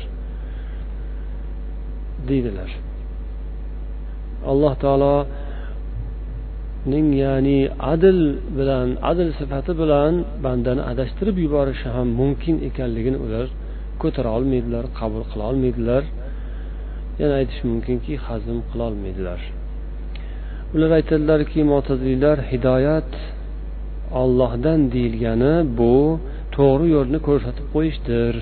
deydilar. 2.28 2.70
Alloh 4.50 4.74
taoloning 4.84 5.18
ya'ni 7.24 7.60
adl 7.92 8.18
bilan 8.58 8.88
adl 9.10 9.28
sifati 9.40 9.72
bilan 9.82 10.12
bandani 10.44 10.82
adashtirib 10.92 11.36
yuborishi 11.44 11.88
ham 11.96 12.08
mumkin 12.20 12.56
ekanligini 12.68 13.18
ular 13.26 13.46
ko'tara 14.02 14.30
olmaydilar 14.36 14.84
qabul 14.98 15.22
qila 15.30 15.44
olmaydilar. 15.50 16.02
Yana 17.20 17.34
aytish 17.40 17.60
mumkinki 17.70 18.12
hazm 18.26 18.58
qilolmaydilar 18.70 19.40
ular 20.74 20.90
aytadilarki 20.98 21.60
mo'taziliylar 21.72 22.38
hidoyat 22.52 23.10
ollohdan 24.22 24.80
deyilgani 24.94 25.54
bu 25.78 25.94
to'g'ri 26.56 26.86
yo'lni 26.96 27.18
ko'rsatib 27.28 27.66
qo'yishdir 27.74 28.34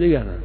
degani 0.00 0.36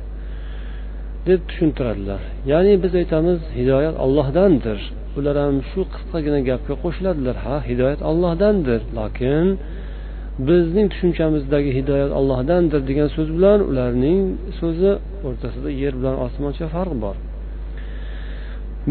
deb 1.27 1.39
tushuntiradilar. 1.49 2.21
Ya'ni 2.51 2.73
biz 2.83 2.93
aytamiz 3.01 3.39
hidoyat 3.59 3.95
ollohdandir 4.05 4.79
ular 5.17 5.35
ham 5.43 5.55
shu 5.69 5.81
qisqagina 5.93 6.39
gapga 6.49 6.75
qo'shiladilar. 6.83 7.35
Ha 7.45 7.57
hidoyat 7.69 8.01
ollohdandir 8.11 8.81
lokin 8.99 9.45
bizning 10.49 10.87
tushunchamizdagi 10.93 11.71
hidoyat 11.79 12.11
ollohdandir 12.19 12.81
degan 12.89 13.09
so'z 13.15 13.29
bilan 13.37 13.59
ularning 13.69 14.19
so'zi 14.59 14.91
o'rtasida 15.27 15.69
yer 15.81 15.93
bilan 15.99 16.15
osmoncha 16.25 16.65
farq 16.75 16.95
bor. 17.05 17.15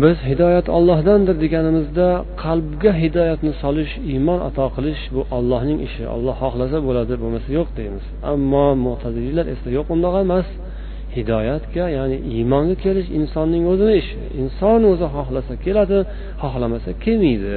Biz 0.02 0.16
hidoyat 0.30 0.66
ollohdandir 0.76 1.36
deganimizda 1.44 2.08
qalbga 2.44 2.92
hidoyatni 3.02 3.52
solish 3.62 3.92
iymon 4.12 4.40
ato 4.48 4.66
qilish 4.76 5.02
bu 5.14 5.22
ollohning 5.36 5.78
ishi. 5.88 6.04
Olloh 6.14 6.36
xohlasa 6.42 6.78
bo'ladi 6.86 7.14
bo'lmasa 7.22 7.48
yo'q 7.58 7.68
deymiz. 7.78 8.04
Ammo 8.32 8.66
mo'taziliylar 8.86 9.46
esa 9.54 9.68
yo'q 9.76 9.86
undoq 9.94 10.14
emas. 10.24 10.48
Hidoyatga 11.16 11.84
ya'ni 11.98 12.16
iymonga 12.34 12.76
kelish 12.84 13.08
insonning 13.18 13.64
o'zini 13.72 13.94
ishi. 14.02 14.18
Inson 14.42 14.80
o'zi 14.92 15.06
xohlasa 15.14 15.52
keladi 15.64 15.98
xohlamasa 16.42 16.90
kelmaydi. 17.04 17.54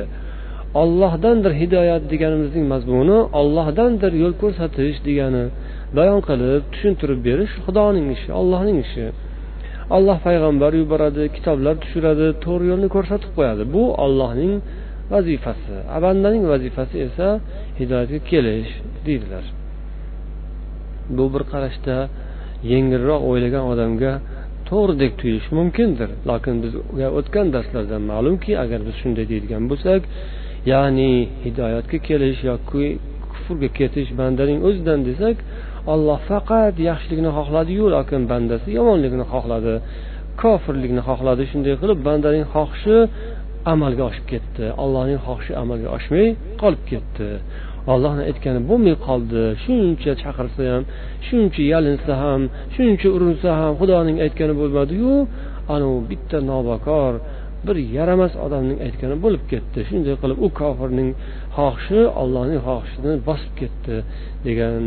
Ollohdandir 0.82 1.54
hidoyat 1.62 2.04
deganimizning 2.12 2.66
mazmuni 2.74 3.20
ollohdandir 3.40 4.12
yo'l 4.22 4.34
ko'rsatish 4.42 4.98
degani 5.08 5.44
bayon 5.98 6.20
qilib 6.28 6.62
tushuntirib 6.74 7.20
berish 7.28 7.54
xudoning 7.66 8.08
ishi 8.16 8.30
ollohning 8.42 8.80
ishi. 8.86 9.06
Olloh 9.96 10.18
payg'ambar 10.28 10.72
yuboradi 10.82 11.24
kitoblar 11.36 11.76
tushiradi 11.84 12.28
to'g'ri 12.46 12.66
yo'lni 12.72 12.88
ko'rsatib 12.96 13.32
qo'yadi. 13.38 13.64
Bu 13.76 13.84
ollohning 14.06 14.54
vazifasi. 15.14 15.76
Bandaning 16.06 16.44
vazifasi 16.54 16.96
esa 17.08 17.28
hidoyatga 17.80 18.20
kelish 18.32 18.72
deydilar. 19.08 19.46
Bu 21.18 21.26
bir 21.34 21.44
qarashda 21.52 21.96
yengilroq 22.72 23.22
o'ylagan 23.32 23.64
odamga 23.72 24.12
to'g'ridek 24.70 25.12
tuyulishi 25.20 25.52
mumkindir. 25.60 26.10
Lekin 26.30 26.56
bizga 26.64 27.08
o'tgan 27.20 27.48
darslardan 27.56 28.04
ma'lumki 28.12 28.52
agar 28.64 28.80
biz 28.88 28.96
shunday 29.02 29.26
deydigan 29.32 29.64
bo'lsak 29.72 30.02
ya'ni 30.72 31.12
hidoyatga 31.46 31.98
kelish 32.08 32.40
yoki 32.52 32.86
kufrga 33.32 33.70
ketish 33.80 34.10
bandaning 34.20 34.60
o'zidan 34.68 35.00
desak 35.10 35.38
olloh 35.94 36.20
faqat 36.30 36.76
yaxshilikni 36.90 37.32
xohladiyu 37.38 37.86
lokin 37.96 38.22
bandasi 38.32 38.70
yomonlikni 38.80 39.26
xohladi 39.34 39.74
kofirlikni 40.42 41.02
xohladi 41.10 41.44
shunday 41.52 41.76
qilib 41.82 42.00
bandaning 42.08 42.46
xohishi 42.54 42.98
amalga 43.74 44.04
oshib 44.10 44.26
ketdi. 44.34 44.66
Allohning 44.84 45.20
xohishi 45.26 45.54
amalga 45.64 45.90
oshmay 45.98 46.28
qolib 46.62 46.84
ketdi. 46.92 47.30
Ollohni 47.94 48.24
aytgani 48.30 48.62
bo'lmay 48.70 48.96
qoldi 49.08 49.44
shuncha 49.64 50.14
chaqirsa 50.22 50.64
ham 50.74 50.84
shuncha 51.28 51.64
yalinsa 51.74 52.14
ham 52.24 52.42
shuncha 52.76 53.08
urinsa 53.16 53.50
ham 53.60 53.74
xudoning 53.80 54.18
aytgani 54.26 54.54
bo'lmadiyu 54.62 55.14
anavi 55.76 56.00
bitta 56.12 56.38
nobakor 56.52 57.14
bir 57.68 57.78
yaramas 57.98 58.34
odamning 58.46 58.80
aytgani 58.88 59.16
bo'lib 59.26 59.44
ketdi. 59.52 59.80
Shunday 59.90 60.16
qilib 60.22 60.38
u 60.46 60.48
kofirning 60.60 61.10
xohishi 61.58 62.02
ollohning 62.22 62.60
xohishini 62.68 63.14
bosib 63.28 63.54
ketdi 63.60 63.96
degan 64.48 64.84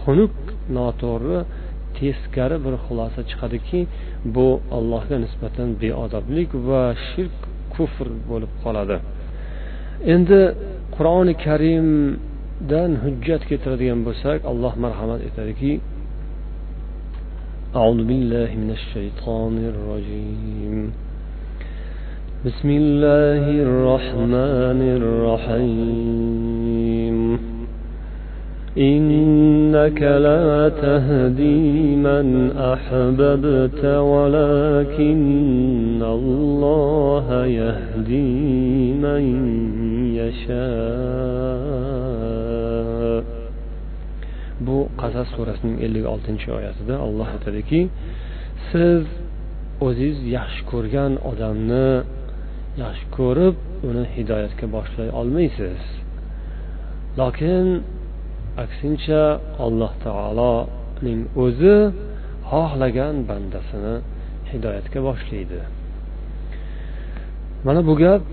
xunuk 0.00 0.34
noto'g'ri 0.76 1.38
teskari 1.98 2.56
bir 2.64 2.74
xulosa 2.84 3.20
chiqadiki 3.30 3.80
bu 4.34 4.48
allohga 4.76 5.16
nisbatan 5.24 5.68
beodoblik 5.82 6.50
va 6.68 6.82
shirk 7.08 7.38
kufr 7.74 8.06
bo'lib 8.30 8.52
qoladi 8.62 8.96
endi 10.14 10.40
qur'oni 10.96 11.34
karimdan 11.46 12.90
hujjat 13.04 13.42
keltiradigan 13.50 14.00
bo'lsak 14.08 14.38
alloh 14.50 14.72
marhamat 14.84 15.20
etadiki 15.30 15.72
أعوذ 17.80 18.00
بالله 18.10 18.50
من 18.62 18.70
الشيطان 18.78 19.54
الرجيم 19.72 20.76
بسم 22.46 22.68
الله 22.82 23.44
الرحمن 23.66 24.80
الرحيم 24.98 27.18
إنك 29.68 30.00
لا 30.02 30.68
تهدي 30.68 31.96
من 32.06 32.26
أحببت 32.72 33.82
ولكن 34.14 36.02
الله 36.18 37.26
يهدي 37.60 38.32
من 39.04 39.22
يشاء 40.20 41.64
bu 44.66 44.88
qasas 45.00 45.28
surasining 45.36 45.76
ellik 45.86 46.04
oltinchi 46.14 46.48
oyatida 46.58 46.94
alloh 47.06 47.28
aytadiki 47.36 47.80
siz 48.70 49.02
o'ziz 49.86 50.16
yaxshi 50.36 50.62
ko'rgan 50.72 51.12
odamni 51.30 51.88
yaxshi 52.82 53.06
ko'rib 53.18 53.56
uni 53.88 54.04
hidoyatga 54.14 54.66
boshlay 54.76 55.08
olmaysiz 55.20 55.80
lokin 57.20 57.66
aksincha 58.63 59.21
alloh 59.65 59.93
taoloning 60.05 61.21
o'zi 61.43 61.77
xohlagan 62.51 63.15
bandasini 63.29 63.95
hidoyatga 64.51 64.99
boshlaydi. 65.07 65.59
Mana 67.65 67.81
bu 67.87 67.93
gap 68.03 68.23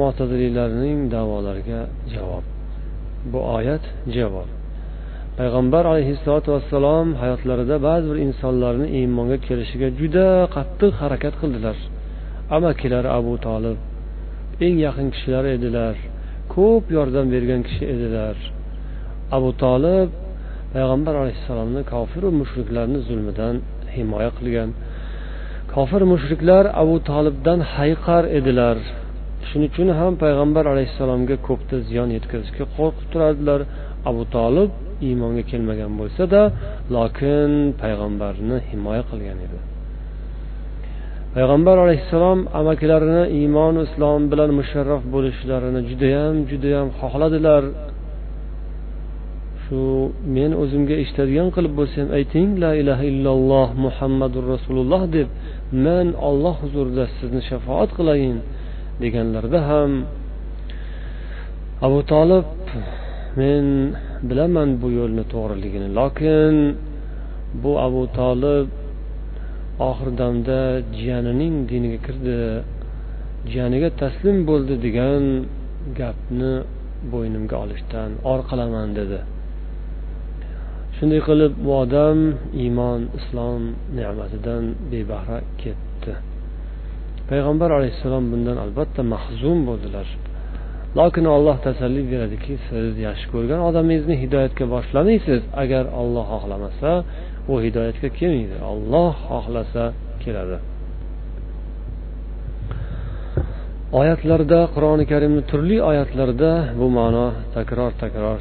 mo'taziliylarning 0.00 0.98
davolariga 1.14 1.80
javob. 2.14 2.44
Bu 3.32 3.38
oyat 3.56 3.84
javob. 4.16 4.48
Payg'ambar 5.38 5.84
alayhissalotu 5.92 6.48
vassalom 6.54 7.08
hayotlarida 7.22 7.76
ba'zi 7.88 8.06
bir 8.10 8.18
insonlarni 8.26 8.86
iymonga 8.98 9.38
kelishiga 9.46 9.88
juda 10.00 10.26
qattiq 10.56 10.92
harakat 11.02 11.34
qildilar. 11.40 11.76
Amakilari 12.56 13.10
abu 13.18 13.34
tolib 13.46 13.78
eng 14.66 14.76
yaqin 14.86 15.08
kishilar 15.14 15.44
edilar 15.56 15.94
ko'p 16.54 16.84
yordam 16.96 17.26
bergan 17.34 17.60
kishi 17.68 17.84
edilar. 17.94 18.36
Abu 19.36 19.50
tolib 19.64 20.08
payg'ambar 20.74 21.14
alayhissalomni 21.22 21.82
kofiru 21.92 22.28
mushriklarni 22.40 22.98
zulmidan 23.08 23.54
himoya 23.96 24.30
qilgan. 24.38 24.70
Kofir 25.74 26.02
mushriklar 26.12 26.64
abu 26.82 26.96
tolibdan 27.10 27.60
hayiqar 27.74 28.24
edilar. 28.38 28.76
Shuning 29.48 29.70
uchun 29.72 29.88
ham 29.98 30.12
payg'ambar 30.24 30.64
alayhissalomga 30.72 31.36
ko'pda 31.48 31.76
ziyon 31.88 32.08
yetkazishga 32.16 32.64
qo'rqib 32.76 33.06
turardilar. 33.12 33.60
Abu 34.10 34.22
tolib 34.36 34.70
iymonga 35.08 35.42
kelmagan 35.50 35.92
bo'lsada 36.00 36.40
lokin 36.96 37.50
payg'ambarni 37.82 38.56
himoya 38.70 39.02
qilgan 39.10 39.38
edi. 39.46 39.58
Payg'ambar 41.34 41.76
alayhissalom 41.84 42.38
amakilarini 42.60 43.24
iymon 43.40 43.74
islom 43.86 44.20
bilan 44.32 44.50
musharraf 44.60 45.02
bo'lishlarini 45.14 45.80
judayam 45.90 46.34
judayam 46.50 46.86
xohladilar. 47.00 47.62
Shu 49.64 49.80
men 50.36 50.50
o'zimga 50.62 50.94
eshitadigan 51.02 51.48
qilib 51.56 51.72
bo'lsam 51.80 52.06
ayting 52.18 52.48
la 52.62 52.70
ilaha 52.80 53.04
illalloh 53.12 53.68
muhammadu 53.86 54.38
rasululloh 54.52 55.02
deb 55.16 55.28
men 55.86 56.06
olloh 56.28 56.54
huzurida 56.62 57.04
sizni 57.18 57.42
shafoat 57.50 57.90
qilayin 57.98 58.36
deganlarida 59.02 59.60
ham 59.70 59.90
abu 61.86 62.00
tolib 62.12 62.46
men 63.40 63.66
bilaman 64.28 64.68
bu 64.80 64.88
yo'lni 64.98 65.24
to'g'riligini 65.32 65.88
lokin 65.98 66.54
bu 67.62 67.72
abu 67.86 68.02
tolib 68.18 68.66
oxir 69.88 70.10
damda 70.20 70.60
jiyanining 70.98 71.54
diniga 71.70 71.98
kirdi 72.06 72.38
jiyaniga 73.50 73.90
taslim 74.02 74.36
bo'ldi 74.50 74.74
degan 74.86 75.22
gapni 76.00 76.54
bo'ynimga 77.12 77.56
olishdan 77.64 78.10
or 78.30 78.38
qilaman 78.50 78.88
dedi. 79.00 79.18
Shunday 80.96 81.20
qilib 81.28 81.52
bu 81.64 81.70
odam 81.82 82.18
iymon 82.62 83.00
islom 83.18 83.62
ne'matidan 83.98 84.64
bebahra 84.92 85.38
ketdi. 85.62 86.12
Payg'ambar 87.30 87.70
alayhissalom 87.78 88.24
bundan 88.32 88.56
albatta 88.64 89.02
mahzun 89.14 89.58
bo'ldilar. 89.68 90.08
Lokin 90.98 91.24
alloh 91.36 91.56
tasalli 91.66 92.02
beradiki 92.12 92.54
siz 92.68 92.92
yaxshi 93.06 93.26
ko'rgan 93.34 93.60
odamingizni 93.68 94.16
hidoyatga 94.22 94.64
boshlamaysiz. 94.74 95.40
Agar 95.62 95.84
olloh 96.00 96.26
xohlamasa 96.34 96.90
u 97.52 97.54
hidoyatga 97.64 98.08
kelmaydi. 98.18 98.56
Olloh 98.72 99.12
xohlasa 99.28 99.84
keladi. 100.24 100.56
Oyatlarda 104.00 104.60
qur'oni 104.74 105.04
karimni 105.12 105.42
turli 105.50 105.76
oyatlarida 105.90 106.52
bu 106.78 106.86
ma'no 106.98 107.26
takror 107.56 107.90
takror 108.02 108.40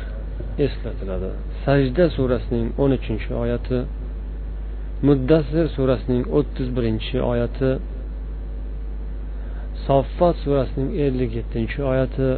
eslatiladi. 0.65 1.31
sajda 1.64 2.04
surasining 2.16 2.66
o'n 2.82 2.90
uchinchi 2.98 3.30
oyati 3.42 3.78
muddassir 5.06 5.66
surasining 5.76 6.24
o'ttiz 6.38 6.68
birinchi 6.76 7.16
oyati 7.32 7.70
soffat 9.86 10.34
surasining 10.44 10.90
ellik 11.06 11.30
yettinchi 11.38 11.80
oyati 11.92 12.28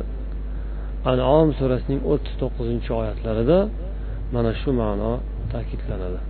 anom 1.12 1.48
surasining 1.58 2.00
o'ttiz 2.12 2.34
to'qqizinchi 2.40 2.90
oyatlarida 3.00 3.58
mana 4.34 4.50
shu 4.60 4.70
ma'no 4.80 5.12
ta'kidlanadi 5.52 6.20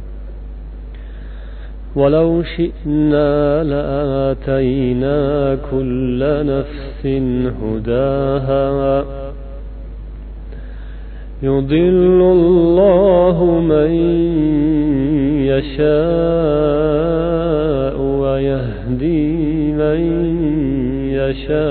ولو 1.96 2.42
شئنا 2.42 3.30
لآتينا 3.72 5.18
كل 5.70 6.20
نفس 6.52 7.02
هداها 7.60 8.64
يضل 11.43 12.21
الله 12.21 13.59
من 13.59 13.91
يشاء 15.45 15.95
ويهدي 18.01 19.71
من 19.71 19.99
يشاء. 21.11 21.65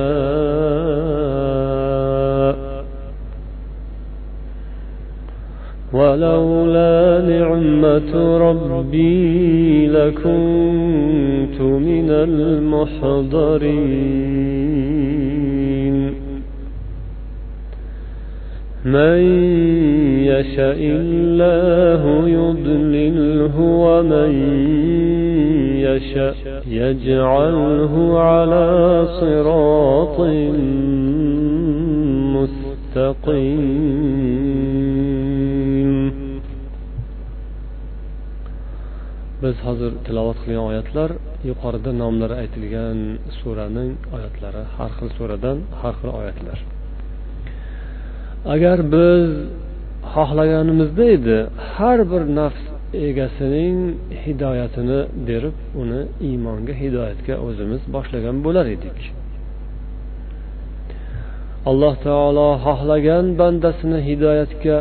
ولولا 5.92 7.22
نعمة 7.28 8.38
ربي 8.38 9.86
لكنت 9.86 11.60
من 11.60 12.10
المحضرين. 12.10 13.24
من 18.85 19.19
يشاء 20.31 20.79
الله 20.79 22.29
يضلله 22.39 23.55
ومن 23.59 24.31
يشاء 25.87 26.35
يجعله 26.67 28.19
على 28.19 28.65
صراط 29.19 30.17
مستقيم 32.35 33.59
biz 39.43 39.55
hozir 39.67 39.91
tilovat 40.05 40.37
qilgan 40.43 40.63
oyatlar 40.69 41.09
yuqorida 41.49 41.91
nomlari 42.01 42.35
aytilgan 42.43 42.97
suraning 43.39 43.91
oyatlari 44.15 44.63
har 44.75 44.91
xil 44.97 45.09
suradan 45.17 45.57
har 45.81 45.93
xil 45.99 46.09
oyatlar 46.19 46.59
Agar 48.52 48.78
biz 48.94 49.28
xohlaganimizda 50.14 51.04
edi 51.16 51.38
har 51.72 51.98
bir 52.12 52.22
nafs 52.38 52.64
egasining 53.08 53.78
hidoyatini 54.24 55.00
berib 55.28 55.56
uni 55.82 56.00
iymonga 56.28 56.74
hidoyatga 56.82 57.34
o'zimiz 57.46 57.82
boshlagan 57.94 58.36
bo'lar 58.46 58.66
edik. 58.76 58.98
Alloh 61.70 61.94
taolo 62.06 62.48
xohlagan 62.66 63.26
bandasini 63.40 63.98
hidoyatga 64.08 64.76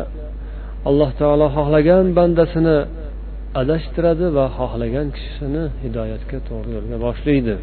alloh 0.88 1.10
taolo 1.20 1.46
xohlagan 1.56 2.06
bandasini 2.18 2.78
adashtiradi 3.60 4.26
va 4.36 4.46
xohlagan 4.58 5.06
kishisini 5.16 5.64
hidoyatga 5.84 6.38
to'g'ri 6.48 6.70
yo'lga 6.76 6.96
boshlaydi. 7.06 7.54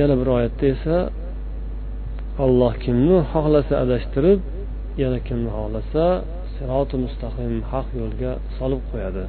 Yana 0.00 0.14
bir 0.20 0.28
oyatda 0.36 0.64
esa 0.74 0.96
alloh 2.44 2.72
kimni 2.84 3.18
xohlasa 3.32 3.74
adashtirib 3.84 4.40
yana 5.02 5.18
kimni 5.26 5.50
xohlasa 5.56 6.04
siroti 6.54 6.96
mustaqim 7.04 7.52
haq 7.72 7.86
yo'lga 8.00 8.32
solib 8.56 8.82
qo'yadi. 8.90 9.24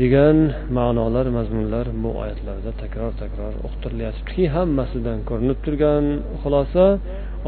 Degan 0.00 0.36
ma'nolar 0.76 1.26
mazmunlar 1.38 1.86
bu 2.02 2.10
oyatlarda 2.22 2.70
takror 2.82 3.12
takror 3.22 3.52
uqtirilyaptiki 3.68 4.44
hammasidan 4.56 5.18
ko'rinib 5.28 5.58
turgan 5.64 6.04
xulosa 6.42 6.86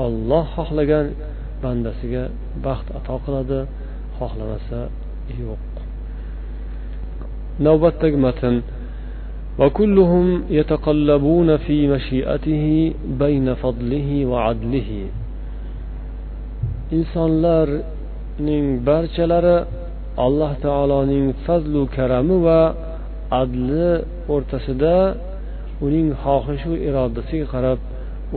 olloh 0.05 0.45
xohlagan 0.57 1.07
bandasiga 1.65 2.25
baxt 2.67 2.89
ato 2.99 3.17
qiladi 3.25 3.61
xohlamasa 4.19 4.81
yo'q. 5.43 5.67
Navbatdagi 7.67 8.19
matn. 8.27 8.55
وكلهم 9.60 10.44
يتقلبون 10.50 11.58
في 11.58 11.88
مشيئته 11.88 12.94
بين 13.24 13.48
فضله 13.54 14.10
وعدله 14.26 14.92
insonlarning 16.98 18.68
barchalari 18.88 19.58
alloh 20.26 20.52
taoloning 20.66 21.26
fazlu 21.46 21.82
karami 21.96 22.38
va 22.46 22.62
adli 23.42 23.90
o'rtasida 24.34 24.96
uning 25.86 26.08
xohishu 26.24 26.72
irodasiga 26.88 27.46
qarab 27.54 27.80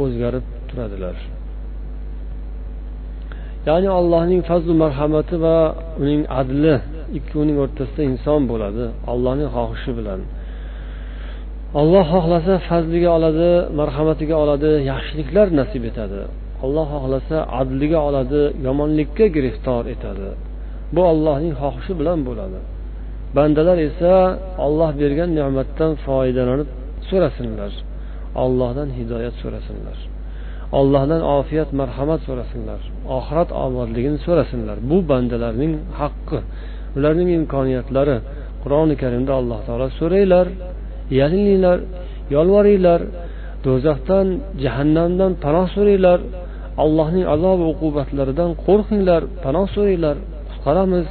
o'zgarib 0.03 0.44
turadilar 0.68 1.16
ya'ni 3.68 3.88
allohning 3.98 4.42
fazlu 4.50 4.72
marhamati 4.85 5.37
va 5.44 5.59
uning 6.03 6.22
adli 6.40 6.74
ikkovining 7.18 7.59
o'rtasida 7.64 8.03
inson 8.11 8.40
bo'ladi 8.50 8.85
allohning 9.12 9.48
xohishi 9.57 9.90
bilan 9.98 10.20
Alloh 11.81 12.05
xohlasa 12.13 12.53
fazliga 12.67 13.09
oladi 13.17 13.49
marhamatiga 13.79 14.35
oladi 14.43 14.71
yaxshiliklar 14.91 15.47
nasib 15.59 15.83
etadi. 15.91 16.21
Alloh 16.65 16.88
xohlasa 16.95 17.38
adliga 17.61 17.99
oladi 18.09 18.41
yomonlikka 18.67 19.25
giriftor 19.35 19.83
etadi. 19.95 20.29
Bu 20.95 21.01
ollohning 21.11 21.53
xohishi 21.61 21.93
bilan 21.99 22.19
bo'ladi. 22.27 22.59
Bandalar 23.38 23.77
esa 23.89 24.13
olloh 24.65 24.91
bergan 25.01 25.29
ne'matdan 25.38 25.91
foydalanib 26.05 26.69
so'rasinlar. 27.09 27.71
Ollohdan 28.43 28.89
hidoyat 28.97 29.35
so'rasinlar. 29.43 29.97
Ollohdan 30.79 31.21
ofiyat 31.38 31.69
marhamat 31.79 32.21
so'rasinlar. 32.27 32.81
Oxirat 33.17 33.49
obodligini 33.65 34.19
so'rasinlar. 34.27 34.77
Bu 34.89 34.97
bandalarning 35.11 35.73
haqqi. 35.99 36.39
Ularning 36.97 37.29
imkoniyatlari 37.39 38.17
qur'oni 38.63 38.95
karimda 39.03 39.31
alloh 39.39 39.59
taolo 39.67 39.88
so'ranglar 39.99 40.47
yalininglar 41.18 41.79
yolvoringlar 42.35 43.00
do'zaxdan 43.64 44.26
jahannamdan 44.64 45.33
panoh 45.44 45.66
so'ranglar 45.74 46.18
allohning 46.85 47.26
azob 47.35 47.59
uqubatlaridan 47.72 48.50
qo'rqinglar 48.66 49.22
panoh 49.44 49.66
so'ranglar 49.74 50.16
qutqaramiz 50.50 51.07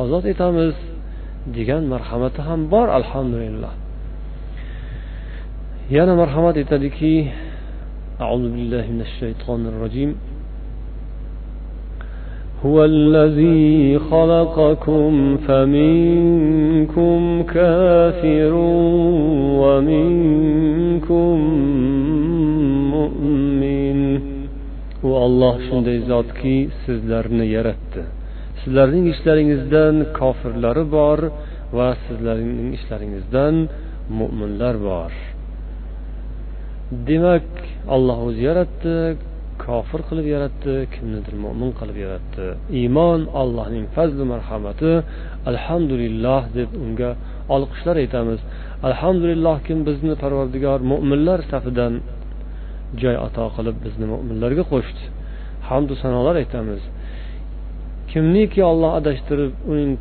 ozod 0.00 0.24
etamiz 0.32 0.74
degan 1.56 1.82
marhamati 1.92 2.40
ham 2.48 2.60
bor 2.72 2.86
alhamdulillah 2.98 3.72
yana 5.96 6.12
marhamat 6.22 6.56
etadiki 6.64 7.14
أعوذ 8.24 8.44
بالله 8.54 8.84
من 8.94 9.00
الشيطان 9.08 9.60
الرجيم 9.72 10.10
هو 12.64 12.84
الذي 12.84 13.98
خلقكم 13.98 15.36
فمنكم 15.46 17.18
كافر 17.42 18.52
ومنكم 19.62 21.36
مؤمن 22.94 24.20
u 25.08 25.10
olloh 25.24 25.56
shunday 25.66 25.98
zotki 26.10 26.56
sizlarni 26.84 27.46
yaratdi 27.56 28.02
sizlarning 28.60 29.06
ishlaringizdan 29.14 29.94
kofirlari 30.18 30.84
bor 30.96 31.18
va 31.78 31.88
sizlarning 32.04 32.70
ishlaringizdan 32.78 33.54
mo'minlar 34.18 34.74
bor 34.88 35.12
demak 37.08 37.48
alloh 37.94 38.18
o'zi 38.28 38.42
yaratdi 38.50 38.94
kofir 39.63 40.01
qilib 40.09 40.27
yaratdi 40.35 40.73
kimnidir 40.93 41.35
mo'min 41.45 41.71
qilib 41.79 41.97
yaratdi. 42.05 42.45
Iymon 42.79 43.21
allohning 43.41 43.85
fazli 43.95 44.23
marhamati 44.33 44.91
alhamdulillah 45.51 46.41
deb 46.57 46.69
unga 46.83 47.11
olqishlar 47.55 47.95
aytamiz. 48.03 48.39
Alhamdulillah 48.87 49.55
kim 49.67 49.79
bizni 49.89 50.13
parvardigor 50.23 50.79
mo'minlar 50.91 51.39
safidan 51.51 51.93
joy 53.01 53.15
ato 53.27 53.45
qilib 53.55 53.77
bizni 53.85 54.05
mo'minlarga 54.13 54.63
qo'shdi. 54.73 55.03
Hamdu 55.69 55.93
sanolar 56.03 56.35
aytamiz. 56.43 56.81
Kimniki 58.15 58.61
olloh 58.71 58.91
adashtirib 58.99 59.53
uning 59.71 59.91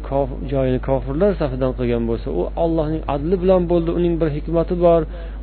joyini 0.53 0.81
kofirlar 0.89 1.33
safidan 1.41 1.73
qilgan 1.79 2.03
bo'lsa 2.11 2.29
u 2.41 2.43
allohning 2.65 3.03
adli 3.15 3.37
bilan 3.43 3.63
bo'ldi 3.71 3.91
uning 3.99 4.15
bir 4.21 4.29
hikmati 4.37 4.75
bor 4.85 5.01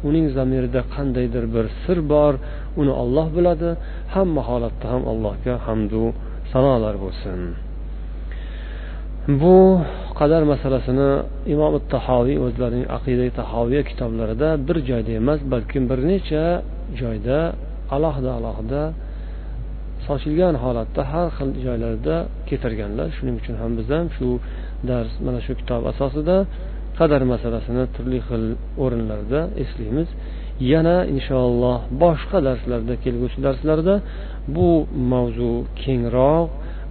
uning 0.10 0.26
zamirida 0.38 0.82
qandaydir 0.96 1.44
bir 1.56 1.66
sir 1.84 1.98
bor 2.14 2.34
uni 2.82 2.94
olloh 3.02 3.28
biladi 3.38 3.70
hamma 4.16 4.42
holatda 4.50 4.86
ham 4.94 5.02
allohga 5.12 5.54
hamdu 5.68 6.04
sanolar 6.52 6.96
bo'lsin. 7.04 7.40
Bu 9.42 9.58
qadar 10.20 10.42
masalasini 10.54 11.12
imom 11.54 11.74
tahoviy 11.94 12.38
o'zlarining 12.46 12.86
aqida 12.98 13.26
tahoviya 13.40 13.82
kitoblarida 13.90 14.50
bir 14.68 14.78
joyda 14.90 15.12
emas 15.22 15.40
balkim 15.54 15.84
bir 15.92 16.00
necha 16.12 16.46
joyda 17.02 17.38
alohida 17.96 18.30
alohida 18.40 18.82
sochilgan 20.08 20.56
holatda 20.64 21.02
har 21.12 21.28
xil 21.38 21.50
joylarda 21.66 22.16
keltirganlar 22.50 23.08
shuning 23.18 23.36
uchun 23.42 23.56
ham 23.62 23.72
biz 23.80 23.88
ham 23.96 24.08
shu 24.18 24.28
dars 24.90 25.12
mana 25.26 25.40
shu 25.46 25.54
kitob 25.60 25.82
asosida 25.92 26.38
qadar 27.00 27.22
masalasini 27.34 27.84
turli 27.96 28.20
xil 28.28 28.44
o'rinlarda 28.84 29.42
eslaymiz 29.64 30.10
yana 30.72 30.98
inshaalloh 31.16 31.78
boshqa 32.04 32.38
darslarda 32.48 32.94
kelgusi 33.04 33.38
darslarda 33.48 33.96
bu 34.56 34.70
mavzu 35.12 35.52
kengroq 35.84 36.50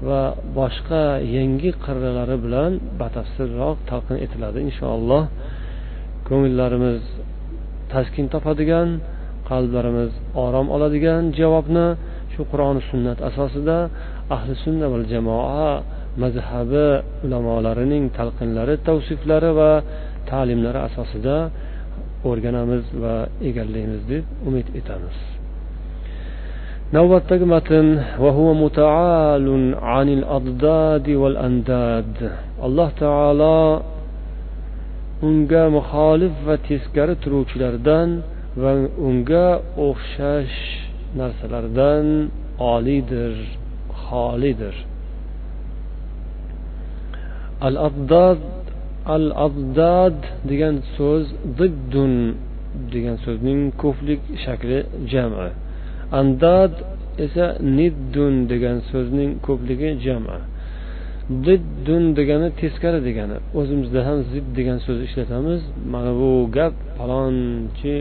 va 0.09 0.23
boshqa 0.59 1.03
yangi 1.37 1.71
qirralari 1.85 2.37
bilan 2.45 2.73
batafsilroq 3.01 3.77
talqin 3.91 4.17
etiladi 4.25 4.59
inshaalloh 4.69 5.25
ko'ngillarimiz 6.29 7.03
taskin 7.93 8.27
topadigan 8.35 8.89
qalblarimiz 9.51 10.13
orom 10.45 10.67
oladigan 10.77 11.23
javobni 11.41 11.87
shu 12.41 12.47
qur'oni 12.53 12.81
sunnat 12.91 13.19
asosida 13.29 13.79
ahli 14.37 14.53
sunna 14.65 14.87
va 14.93 14.99
jamoa 15.13 15.71
mazhabi 16.23 16.87
ulamolarining 17.25 18.05
talqinlari 18.19 18.75
tavsiflari 18.89 19.51
va 19.61 19.73
ta'limlari 20.31 20.81
asosida 20.89 21.37
o'rganamiz 22.29 22.85
va 23.03 23.15
egallaymiz 23.49 24.03
deb 24.13 24.25
umid 24.49 24.67
etamiz. 24.81 25.17
Navbatdagi 26.97 27.47
matn 27.55 27.87
alloh 32.67 32.91
taolo 33.03 33.61
unga 35.29 35.65
muxolif 35.77 36.35
va 36.47 36.55
teskari 36.69 37.15
turuvchilardan 37.23 38.09
va 38.63 38.71
unga 39.09 39.47
o'xshash 39.89 40.90
narsalardan 41.19 42.07
oliydir 42.59 43.35
xolidir. 44.05 44.77
Al 47.67 47.77
abdad 47.89 48.41
al 49.15 49.27
abdad 49.47 50.17
degan 50.51 50.77
so'z 50.97 51.27
diddun 51.59 52.15
degan 52.93 53.17
so'zning 53.25 53.61
ko'plik 53.83 54.21
shakli 54.45 54.79
jami. 55.13 55.51
Andad 56.21 56.73
esa 57.25 57.47
niddun 57.79 58.35
degan 58.53 58.79
so'zning 58.91 59.31
ko'pligi 59.47 59.91
jami. 60.07 60.39
Diddun 61.31 62.05
degani 62.19 62.49
teskari 62.61 63.01
degani 63.09 63.37
o'zimizda 63.59 64.01
ham 64.09 64.19
zid 64.33 64.47
degan 64.59 64.79
so'z 64.87 64.99
ishlatamiz. 65.09 65.63
Mana 65.95 66.13
bu 66.21 66.31
gap 66.57 66.75
falonchi 66.99 67.95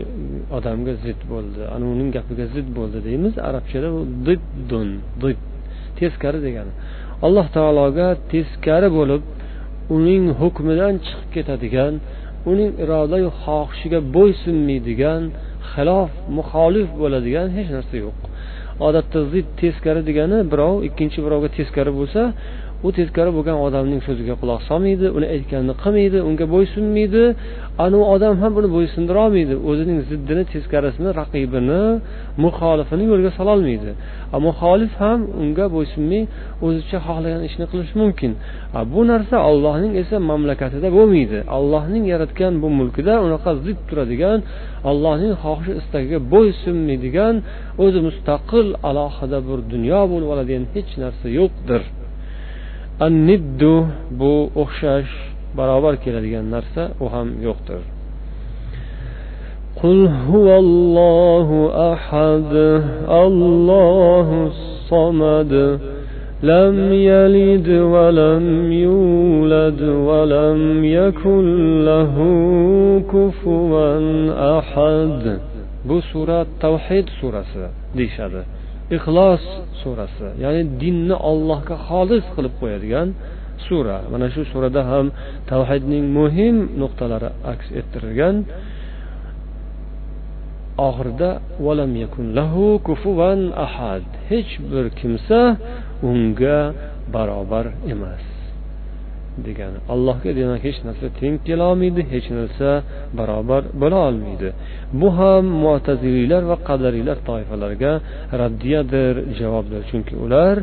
odamga 0.56 0.94
zid 1.04 1.20
bo'ldi 1.32 1.62
ana 1.74 1.84
uning 1.94 2.10
gapiga 2.16 2.46
zid 2.54 2.68
bo'ldi 2.78 2.98
deymiz. 3.08 3.34
Arabchada 3.48 3.88
bu 3.96 4.00
diddun 4.26 4.88
did 5.22 5.38
teskari 6.00 6.40
degani. 6.46 6.72
Alloh 7.26 7.46
taologa 7.56 8.08
teskari 8.32 8.88
bo'lib 8.98 9.22
uning 9.96 10.24
hukmidan 10.40 10.94
chiqib 11.06 11.28
ketadigan 11.36 11.92
uning 12.50 12.70
irodayu 12.84 13.28
xohishiga 13.42 14.00
bo'ysunmaydigan 14.16 15.22
xilof 15.72 16.10
muxolif 16.38 16.88
bo'ladigan 17.00 17.46
hech 17.56 17.68
narsa 17.76 17.94
yo'q. 18.04 18.18
Odatda 18.86 19.20
zid 19.32 19.46
teskari 19.60 20.00
degani 20.08 20.38
birov 20.52 20.74
ikkinchi 20.88 21.18
birovga 21.26 21.48
teskari 21.58 21.92
bo'lsa 21.98 22.22
u 22.86 22.88
teskari 22.98 23.30
bo'lgan 23.36 23.56
odamning 23.66 24.00
so'ziga 24.08 24.34
quloq 24.40 24.60
solmaydi 24.70 25.06
uni 25.16 25.26
aytganini 25.34 25.74
qilmaydi 25.82 26.18
unga 26.28 26.46
bo'ysunmaydi 26.54 27.22
anavi 27.84 28.04
odam 28.14 28.34
ham 28.42 28.52
buni 28.58 28.68
bo'ysundirolmaydi 28.76 29.54
o'zining 29.70 29.98
ziddini 30.10 30.44
teskarisini 30.52 31.10
raqibini 31.20 31.82
muxolifini 32.44 33.04
yo'lga 33.12 33.30
sololmaydi 33.38 33.90
muxolif 34.46 34.92
ham 35.02 35.20
unga 35.42 35.66
bo'ysunmay 35.76 36.22
o'zicha 36.66 36.98
xohlagan 37.06 37.42
ishni 37.48 37.64
qilishi 37.70 37.94
mumkin. 38.02 38.32
Bu 38.94 39.00
narsa 39.10 39.36
allohning 39.50 39.92
esa 40.02 40.16
mamlakatida 40.30 40.88
bo'lmaydi. 40.96 41.38
Allohning 41.56 42.04
yaratgan 42.12 42.52
bu 42.62 42.68
mulkida 42.78 43.14
unaqa 43.26 43.50
zid 43.64 43.78
turadigan 43.88 44.38
allohning 44.90 45.32
xohishi 45.42 45.72
istagiga 45.80 46.18
bo'ysunmaydigan 46.34 47.34
o'zi 47.84 48.00
mustaqil 48.08 48.66
alohida 48.88 49.38
bir 49.48 49.58
dunyo 49.72 50.00
bo'lib 50.12 50.28
oladigan 50.34 50.64
hech 50.74 50.90
narsa 51.02 51.26
yo'qdir. 51.38 51.82
anniddu 53.07 53.75
bu 54.19 54.33
o'xshash 54.63 55.13
barobar 55.57 55.93
keladigan 56.03 56.45
narsa 56.55 56.83
u 57.03 57.05
ham 57.13 57.29
yo'qdir 57.47 57.81
قل 59.81 59.99
هو 60.31 60.47
الله 60.65 61.49
أحد 61.93 62.53
الله 63.25 64.27
الصمد 64.53 65.53
لم 66.43 66.75
يلد 67.11 67.69
ولم 67.69 68.45
يولد 68.87 69.81
ولم 70.09 70.59
يكن 70.99 71.45
له 71.89 72.15
كفوا 73.13 73.99
أحد 74.59 75.23
bu 75.89 76.01
sura 76.01 76.45
tavhid 76.63 77.07
surasi 77.19 77.59
deyishadi 77.97 78.41
Ixlos 78.96 79.42
surasi 79.80 80.28
ya'ni 80.42 80.62
dinni 80.82 81.16
allohga 81.30 81.76
xolis 81.88 82.24
qilib 82.34 82.54
qo'yadigan 82.60 83.08
sura. 83.66 83.98
Mana 84.12 84.26
shu 84.34 84.42
surada 84.52 84.82
ham 84.90 85.06
tavhidning 85.50 86.04
muhim 86.18 86.56
nuqtalari 86.80 87.30
aks 87.52 87.66
ettirilgan. 87.80 88.36
Oxirida 90.88 91.30
valam 91.66 91.92
yakun 92.04 92.26
lahu 92.38 92.64
kufuvan 92.86 93.40
ahad. 93.66 94.04
Hech 94.30 94.52
bir 94.70 94.84
kimsa 94.98 95.40
unga 96.10 96.58
barobar 97.14 97.66
emas. 97.92 98.29
Degani. 99.48 99.78
Allohga 99.94 100.30
demak 100.38 100.60
hech 100.68 100.78
narsa 100.86 101.06
teng 101.20 101.36
kelolmaydi 101.48 102.02
hech 102.12 102.28
narsa 102.38 102.68
barobar 103.18 103.62
bo'la 103.82 103.98
olmaydi. 104.08 104.48
Bu 105.00 105.08
ham 105.18 105.44
mutaziliylar 105.64 106.42
va 106.50 106.56
qadariylar 106.68 107.18
toifalariga 107.28 107.92
raddiyadir 108.40 109.14
javobdir. 109.40 109.80
Chunki 109.90 110.14
ular 110.24 110.56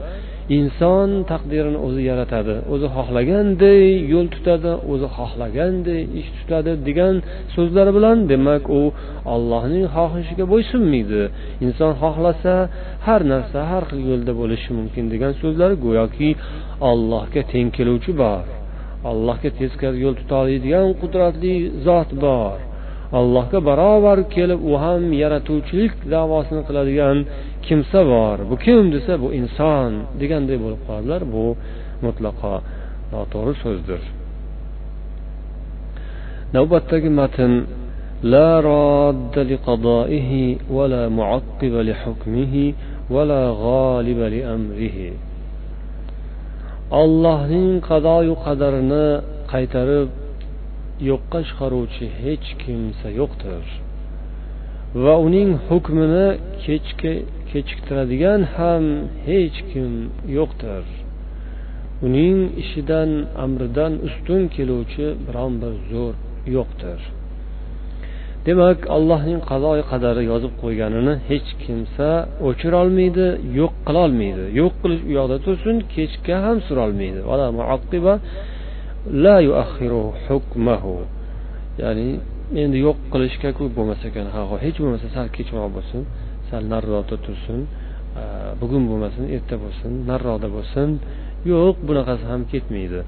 inson 0.59 1.09
taqdirini 1.31 1.79
o'zi 1.87 2.01
yaratadi 2.11 2.55
o'zi 2.73 2.87
xohlaganday 2.95 3.83
yo'l 4.13 4.27
tutadi 4.35 4.71
o'zi 4.91 5.07
xohlaganday 5.17 6.01
ish 6.19 6.29
tutadi 6.37 6.71
degan 6.87 7.15
so'zlar 7.55 7.87
bilan 7.97 8.17
demak 8.31 8.63
u 8.79 8.81
allohning 9.35 9.85
xohishiga 9.95 10.45
bo'ysunmaydi. 10.53 11.21
Inson 11.65 11.91
xohlasa 12.01 12.53
har 13.07 13.21
narsa 13.33 13.59
har 13.71 13.83
xil 13.89 14.01
yo'lda 14.11 14.33
bo'lishi 14.41 14.69
mumkin 14.79 15.05
degan 15.13 15.33
so'zlar 15.41 15.71
go'yoki 15.85 16.29
allohga 16.91 17.41
teng 17.51 17.67
keluvchi 17.77 18.11
bor. 18.23 18.56
allohga 19.10 19.50
teskari 19.58 19.96
yo'l 20.04 20.14
tuta 20.20 20.34
oladigan 20.42 20.88
qudratli 21.00 21.54
zot 21.86 22.10
bor 22.24 22.56
allohga 23.18 23.58
barobar 23.68 24.18
kelib 24.34 24.60
u 24.70 24.72
ham 24.82 25.02
yaratuvchilik 25.22 25.92
davosini 26.14 26.62
qiladigan 26.68 27.16
kimsa 27.66 28.00
bor 28.12 28.36
bu 28.50 28.54
kim 28.64 28.82
desa 28.94 29.12
bu 29.22 29.28
inson 29.40 29.90
deganday 30.20 30.56
bo'lib 30.64 30.80
qoladilar 30.86 31.22
bu 31.34 31.44
mutlaqo 32.04 32.54
noto'g'ri 33.12 33.54
so'zdir 33.64 34.02
navbatdagi 36.54 37.10
matn 37.20 37.52
لا 38.34 38.60
راد 38.60 39.34
لقضائه 39.38 40.30
ولا 40.76 41.02
معقب 41.08 41.74
لحكمه 41.88 42.54
ولا 43.10 43.42
غالب 43.64 44.18
لأمره 44.34 44.98
ollohning 47.01 47.71
qadoyu 47.89 48.35
qadarini 48.45 49.07
qaytarib 49.51 50.09
yo'qqa 51.09 51.39
chiqaruvchi 51.47 52.05
hech 52.21 52.47
kimsa 52.63 53.07
yo'qdir. 53.19 53.65
Va 55.03 55.15
uning 55.27 55.51
hukmini 55.67 56.27
kechiktiradigan 57.51 58.41
ham 58.55 58.83
hech 59.27 59.57
kim 59.71 59.91
yo'qdir. 60.37 60.85
Uning 62.05 62.39
ishidan 62.63 63.11
amridan 63.43 63.93
ustun 64.07 64.41
keluvchi 64.55 65.07
biron 65.27 65.53
bir 65.61 65.73
zo'r 65.91 66.15
yo'qdir. 66.55 66.99
Demak 68.47 68.79
allohning 68.95 69.39
qazoi 69.51 69.81
qadari 69.91 70.21
yozib 70.31 70.53
qo'yganini 70.63 71.13
hech 71.29 71.49
kimsa 71.63 72.09
o'chirolmaydi 72.47 73.25
yo'q 73.59 73.73
qilolmaydi. 73.87 74.43
Yo'q 74.59 74.73
qilish 74.81 75.03
u 75.09 75.11
yoqda 75.19 75.37
tursin 75.45 75.75
kechga 75.95 76.35
ham 76.45 76.57
surolmaydi. 76.67 77.19
Ya'ni 81.83 82.07
endi 82.63 82.77
yo'q 82.87 82.97
qilishgaku 83.13 83.63
bo'lmas 83.77 84.01
ekan 84.09 84.27
ha 84.33 84.41
hech 84.65 84.77
bo'lmasa 84.83 85.07
sal 85.15 85.27
kechroq 85.37 85.69
bo'lsin 85.77 86.01
sal 86.49 86.63
nariroqda 86.73 87.17
tursin 87.25 87.59
bugun 88.61 88.83
bo'lmasin 88.89 89.23
erta 89.35 89.55
bo'lsin 89.63 89.91
nariroqda 90.09 90.49
bo'lsin. 90.57 90.89
Yo'q 91.51 91.75
bunaqasi 91.87 92.25
ham 92.31 92.41
ketmaydi. 92.51 92.99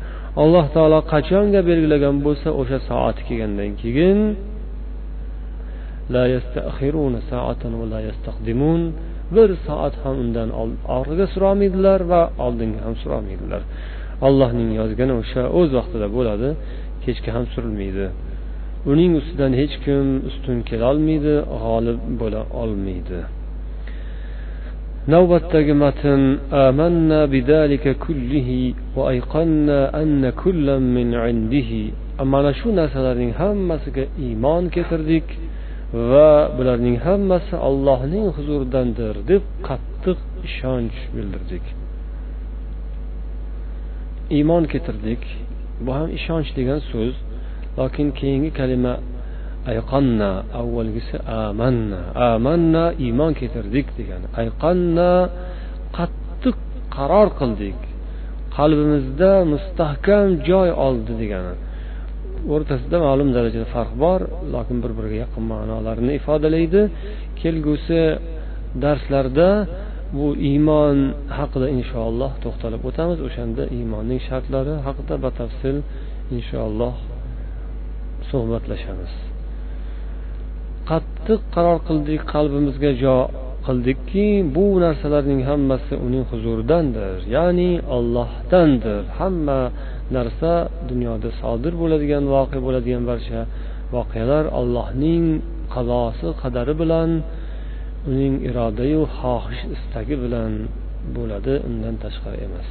Alloh 0.41 0.65
taolo 0.75 0.99
qachonga 1.13 1.61
belgilagan 1.69 2.15
bo'lsa 2.25 2.47
o'sha 2.61 2.77
soati 2.89 3.21
kelgandan 3.27 3.71
keyin 3.81 4.19
bir 9.35 9.49
soat 9.67 9.95
ham 10.03 10.15
undan 10.23 10.49
orqaga 10.97 11.25
surolmaydilar 11.33 11.99
va 12.11 12.21
oldinga 12.45 12.79
ham 12.85 12.95
surolmaydilar 13.03 13.61
allohning 14.27 14.71
yozgani 14.79 15.13
o'sha 15.21 15.43
o'z 15.59 15.69
vaqtida 15.77 16.07
bo'ladi 16.17 16.49
kechga 17.05 17.29
ham 17.35 17.45
surilmaydi. 17.53 18.05
Uning 18.91 19.11
ustidan 19.19 19.51
hech 19.61 19.75
kim 19.85 20.05
ustun 20.29 20.57
kelolmaydi 20.69 21.35
g'olib 21.63 21.99
bo'la 22.21 22.41
olmaydi. 22.61 23.19
Navbatdagi 25.13 25.73
matn 25.83 26.21
amanna 26.67 27.21
bidalika 27.35 27.91
kullihi 28.05 28.59
va 28.95 29.03
ayqanna 29.13 29.79
anna 30.01 30.29
kullam 30.43 30.83
min 30.97 31.09
indihi. 31.31 31.83
Mana 32.33 32.51
shu 32.59 32.69
narsalarning 32.79 33.31
hammasiga 33.41 34.03
iymon 34.25 34.63
keltirdik. 34.75 35.27
Va 35.93 36.51
bularning 36.57 36.97
hammasi 37.05 37.55
allohning 37.67 38.27
huzuridandir 38.35 39.15
deb 39.31 39.43
qattiq 39.67 40.19
ishonch 40.47 40.97
bildirdik. 41.15 41.65
Iymon 44.37 44.63
keltirdik. 44.71 45.23
Bu 45.83 45.89
ham 45.97 46.07
ishonch 46.17 46.49
degan 46.57 46.79
so'z. 46.91 47.15
Lokin 47.79 48.07
keyingi 48.19 48.51
kalima 48.59 48.93
ayqanna 49.71 50.31
avvalgisi 50.61 51.17
amanna 51.45 52.01
amanna 52.31 52.83
iymon 53.05 53.31
keltirdik 53.39 53.87
degani. 53.97 54.27
Ayqanna 54.41 55.11
qattiq 55.97 56.57
qaror 56.95 57.27
qildik. 57.39 57.79
Qalbimizda 58.57 59.31
mustahkam 59.53 60.27
joy 60.49 60.69
oldi 60.85 61.13
degani. 61.21 61.53
O'rtasida 62.53 62.97
ma'lum 63.07 63.29
darajada 63.37 63.67
farq 63.75 63.91
bor 64.03 64.19
lokin 64.55 64.77
bir 64.83 64.91
biriga 64.97 65.17
yaqin 65.23 65.43
ma'nolarni 65.53 66.11
ifodalaydi. 66.19 66.81
Kelgusi 67.41 68.01
darslarda 68.83 69.49
bu 70.17 70.27
iymon 70.49 70.97
haqida 71.37 71.67
inshaalloh 71.77 72.31
to'xtalib 72.43 72.81
o'tamiz. 72.89 73.17
O'shanda 73.27 73.63
iymonning 73.77 74.19
shartlari 74.29 74.73
haqida 74.87 75.15
batafsil 75.25 75.77
inshaalloh 76.37 76.95
suhbatlashamiz. 78.29 79.13
Qattiq 80.89 81.41
qaror 81.55 81.77
qildik 81.87 82.21
qalbimizga 82.33 82.91
jo 83.03 83.17
qildikki 83.67 84.27
bu 84.55 84.65
narsalarning 84.85 85.41
hammasi 85.49 85.93
uning 86.05 86.25
huzuridandir 86.31 87.15
ya'ni 87.35 87.71
ollohdandir 87.97 89.01
hamma 89.19 89.59
narsa 90.16 90.52
dunyoda 90.90 91.28
sodir 91.40 91.72
bo'ladigan 91.82 92.24
voqea 92.34 92.60
bo'ladigan 92.66 93.02
barcha 93.10 93.40
voqealar 93.94 94.44
allohning 94.60 95.24
qazosi 95.74 96.28
qadari 96.42 96.74
bilan 96.82 97.10
uning 98.10 98.34
irodayu 98.48 99.02
xohish 99.18 99.62
istagi 99.76 100.16
bilan 100.24 100.52
bo'ladi 101.16 101.54
undan 101.68 101.94
tashqari 102.04 102.40
emas 102.48 102.68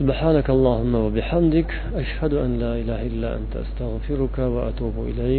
سبحانك 0.00 0.48
اللهم 0.56 0.94
وبحمدك 1.04 1.70
أشهد 2.02 2.32
أن 2.44 2.50
لا 2.62 2.72
إله 2.82 3.00
إلا 3.10 3.28
أنت 3.38 3.52
أستغفرك 3.64 4.36
وأتوب 4.38 4.96
إليك 5.10 5.34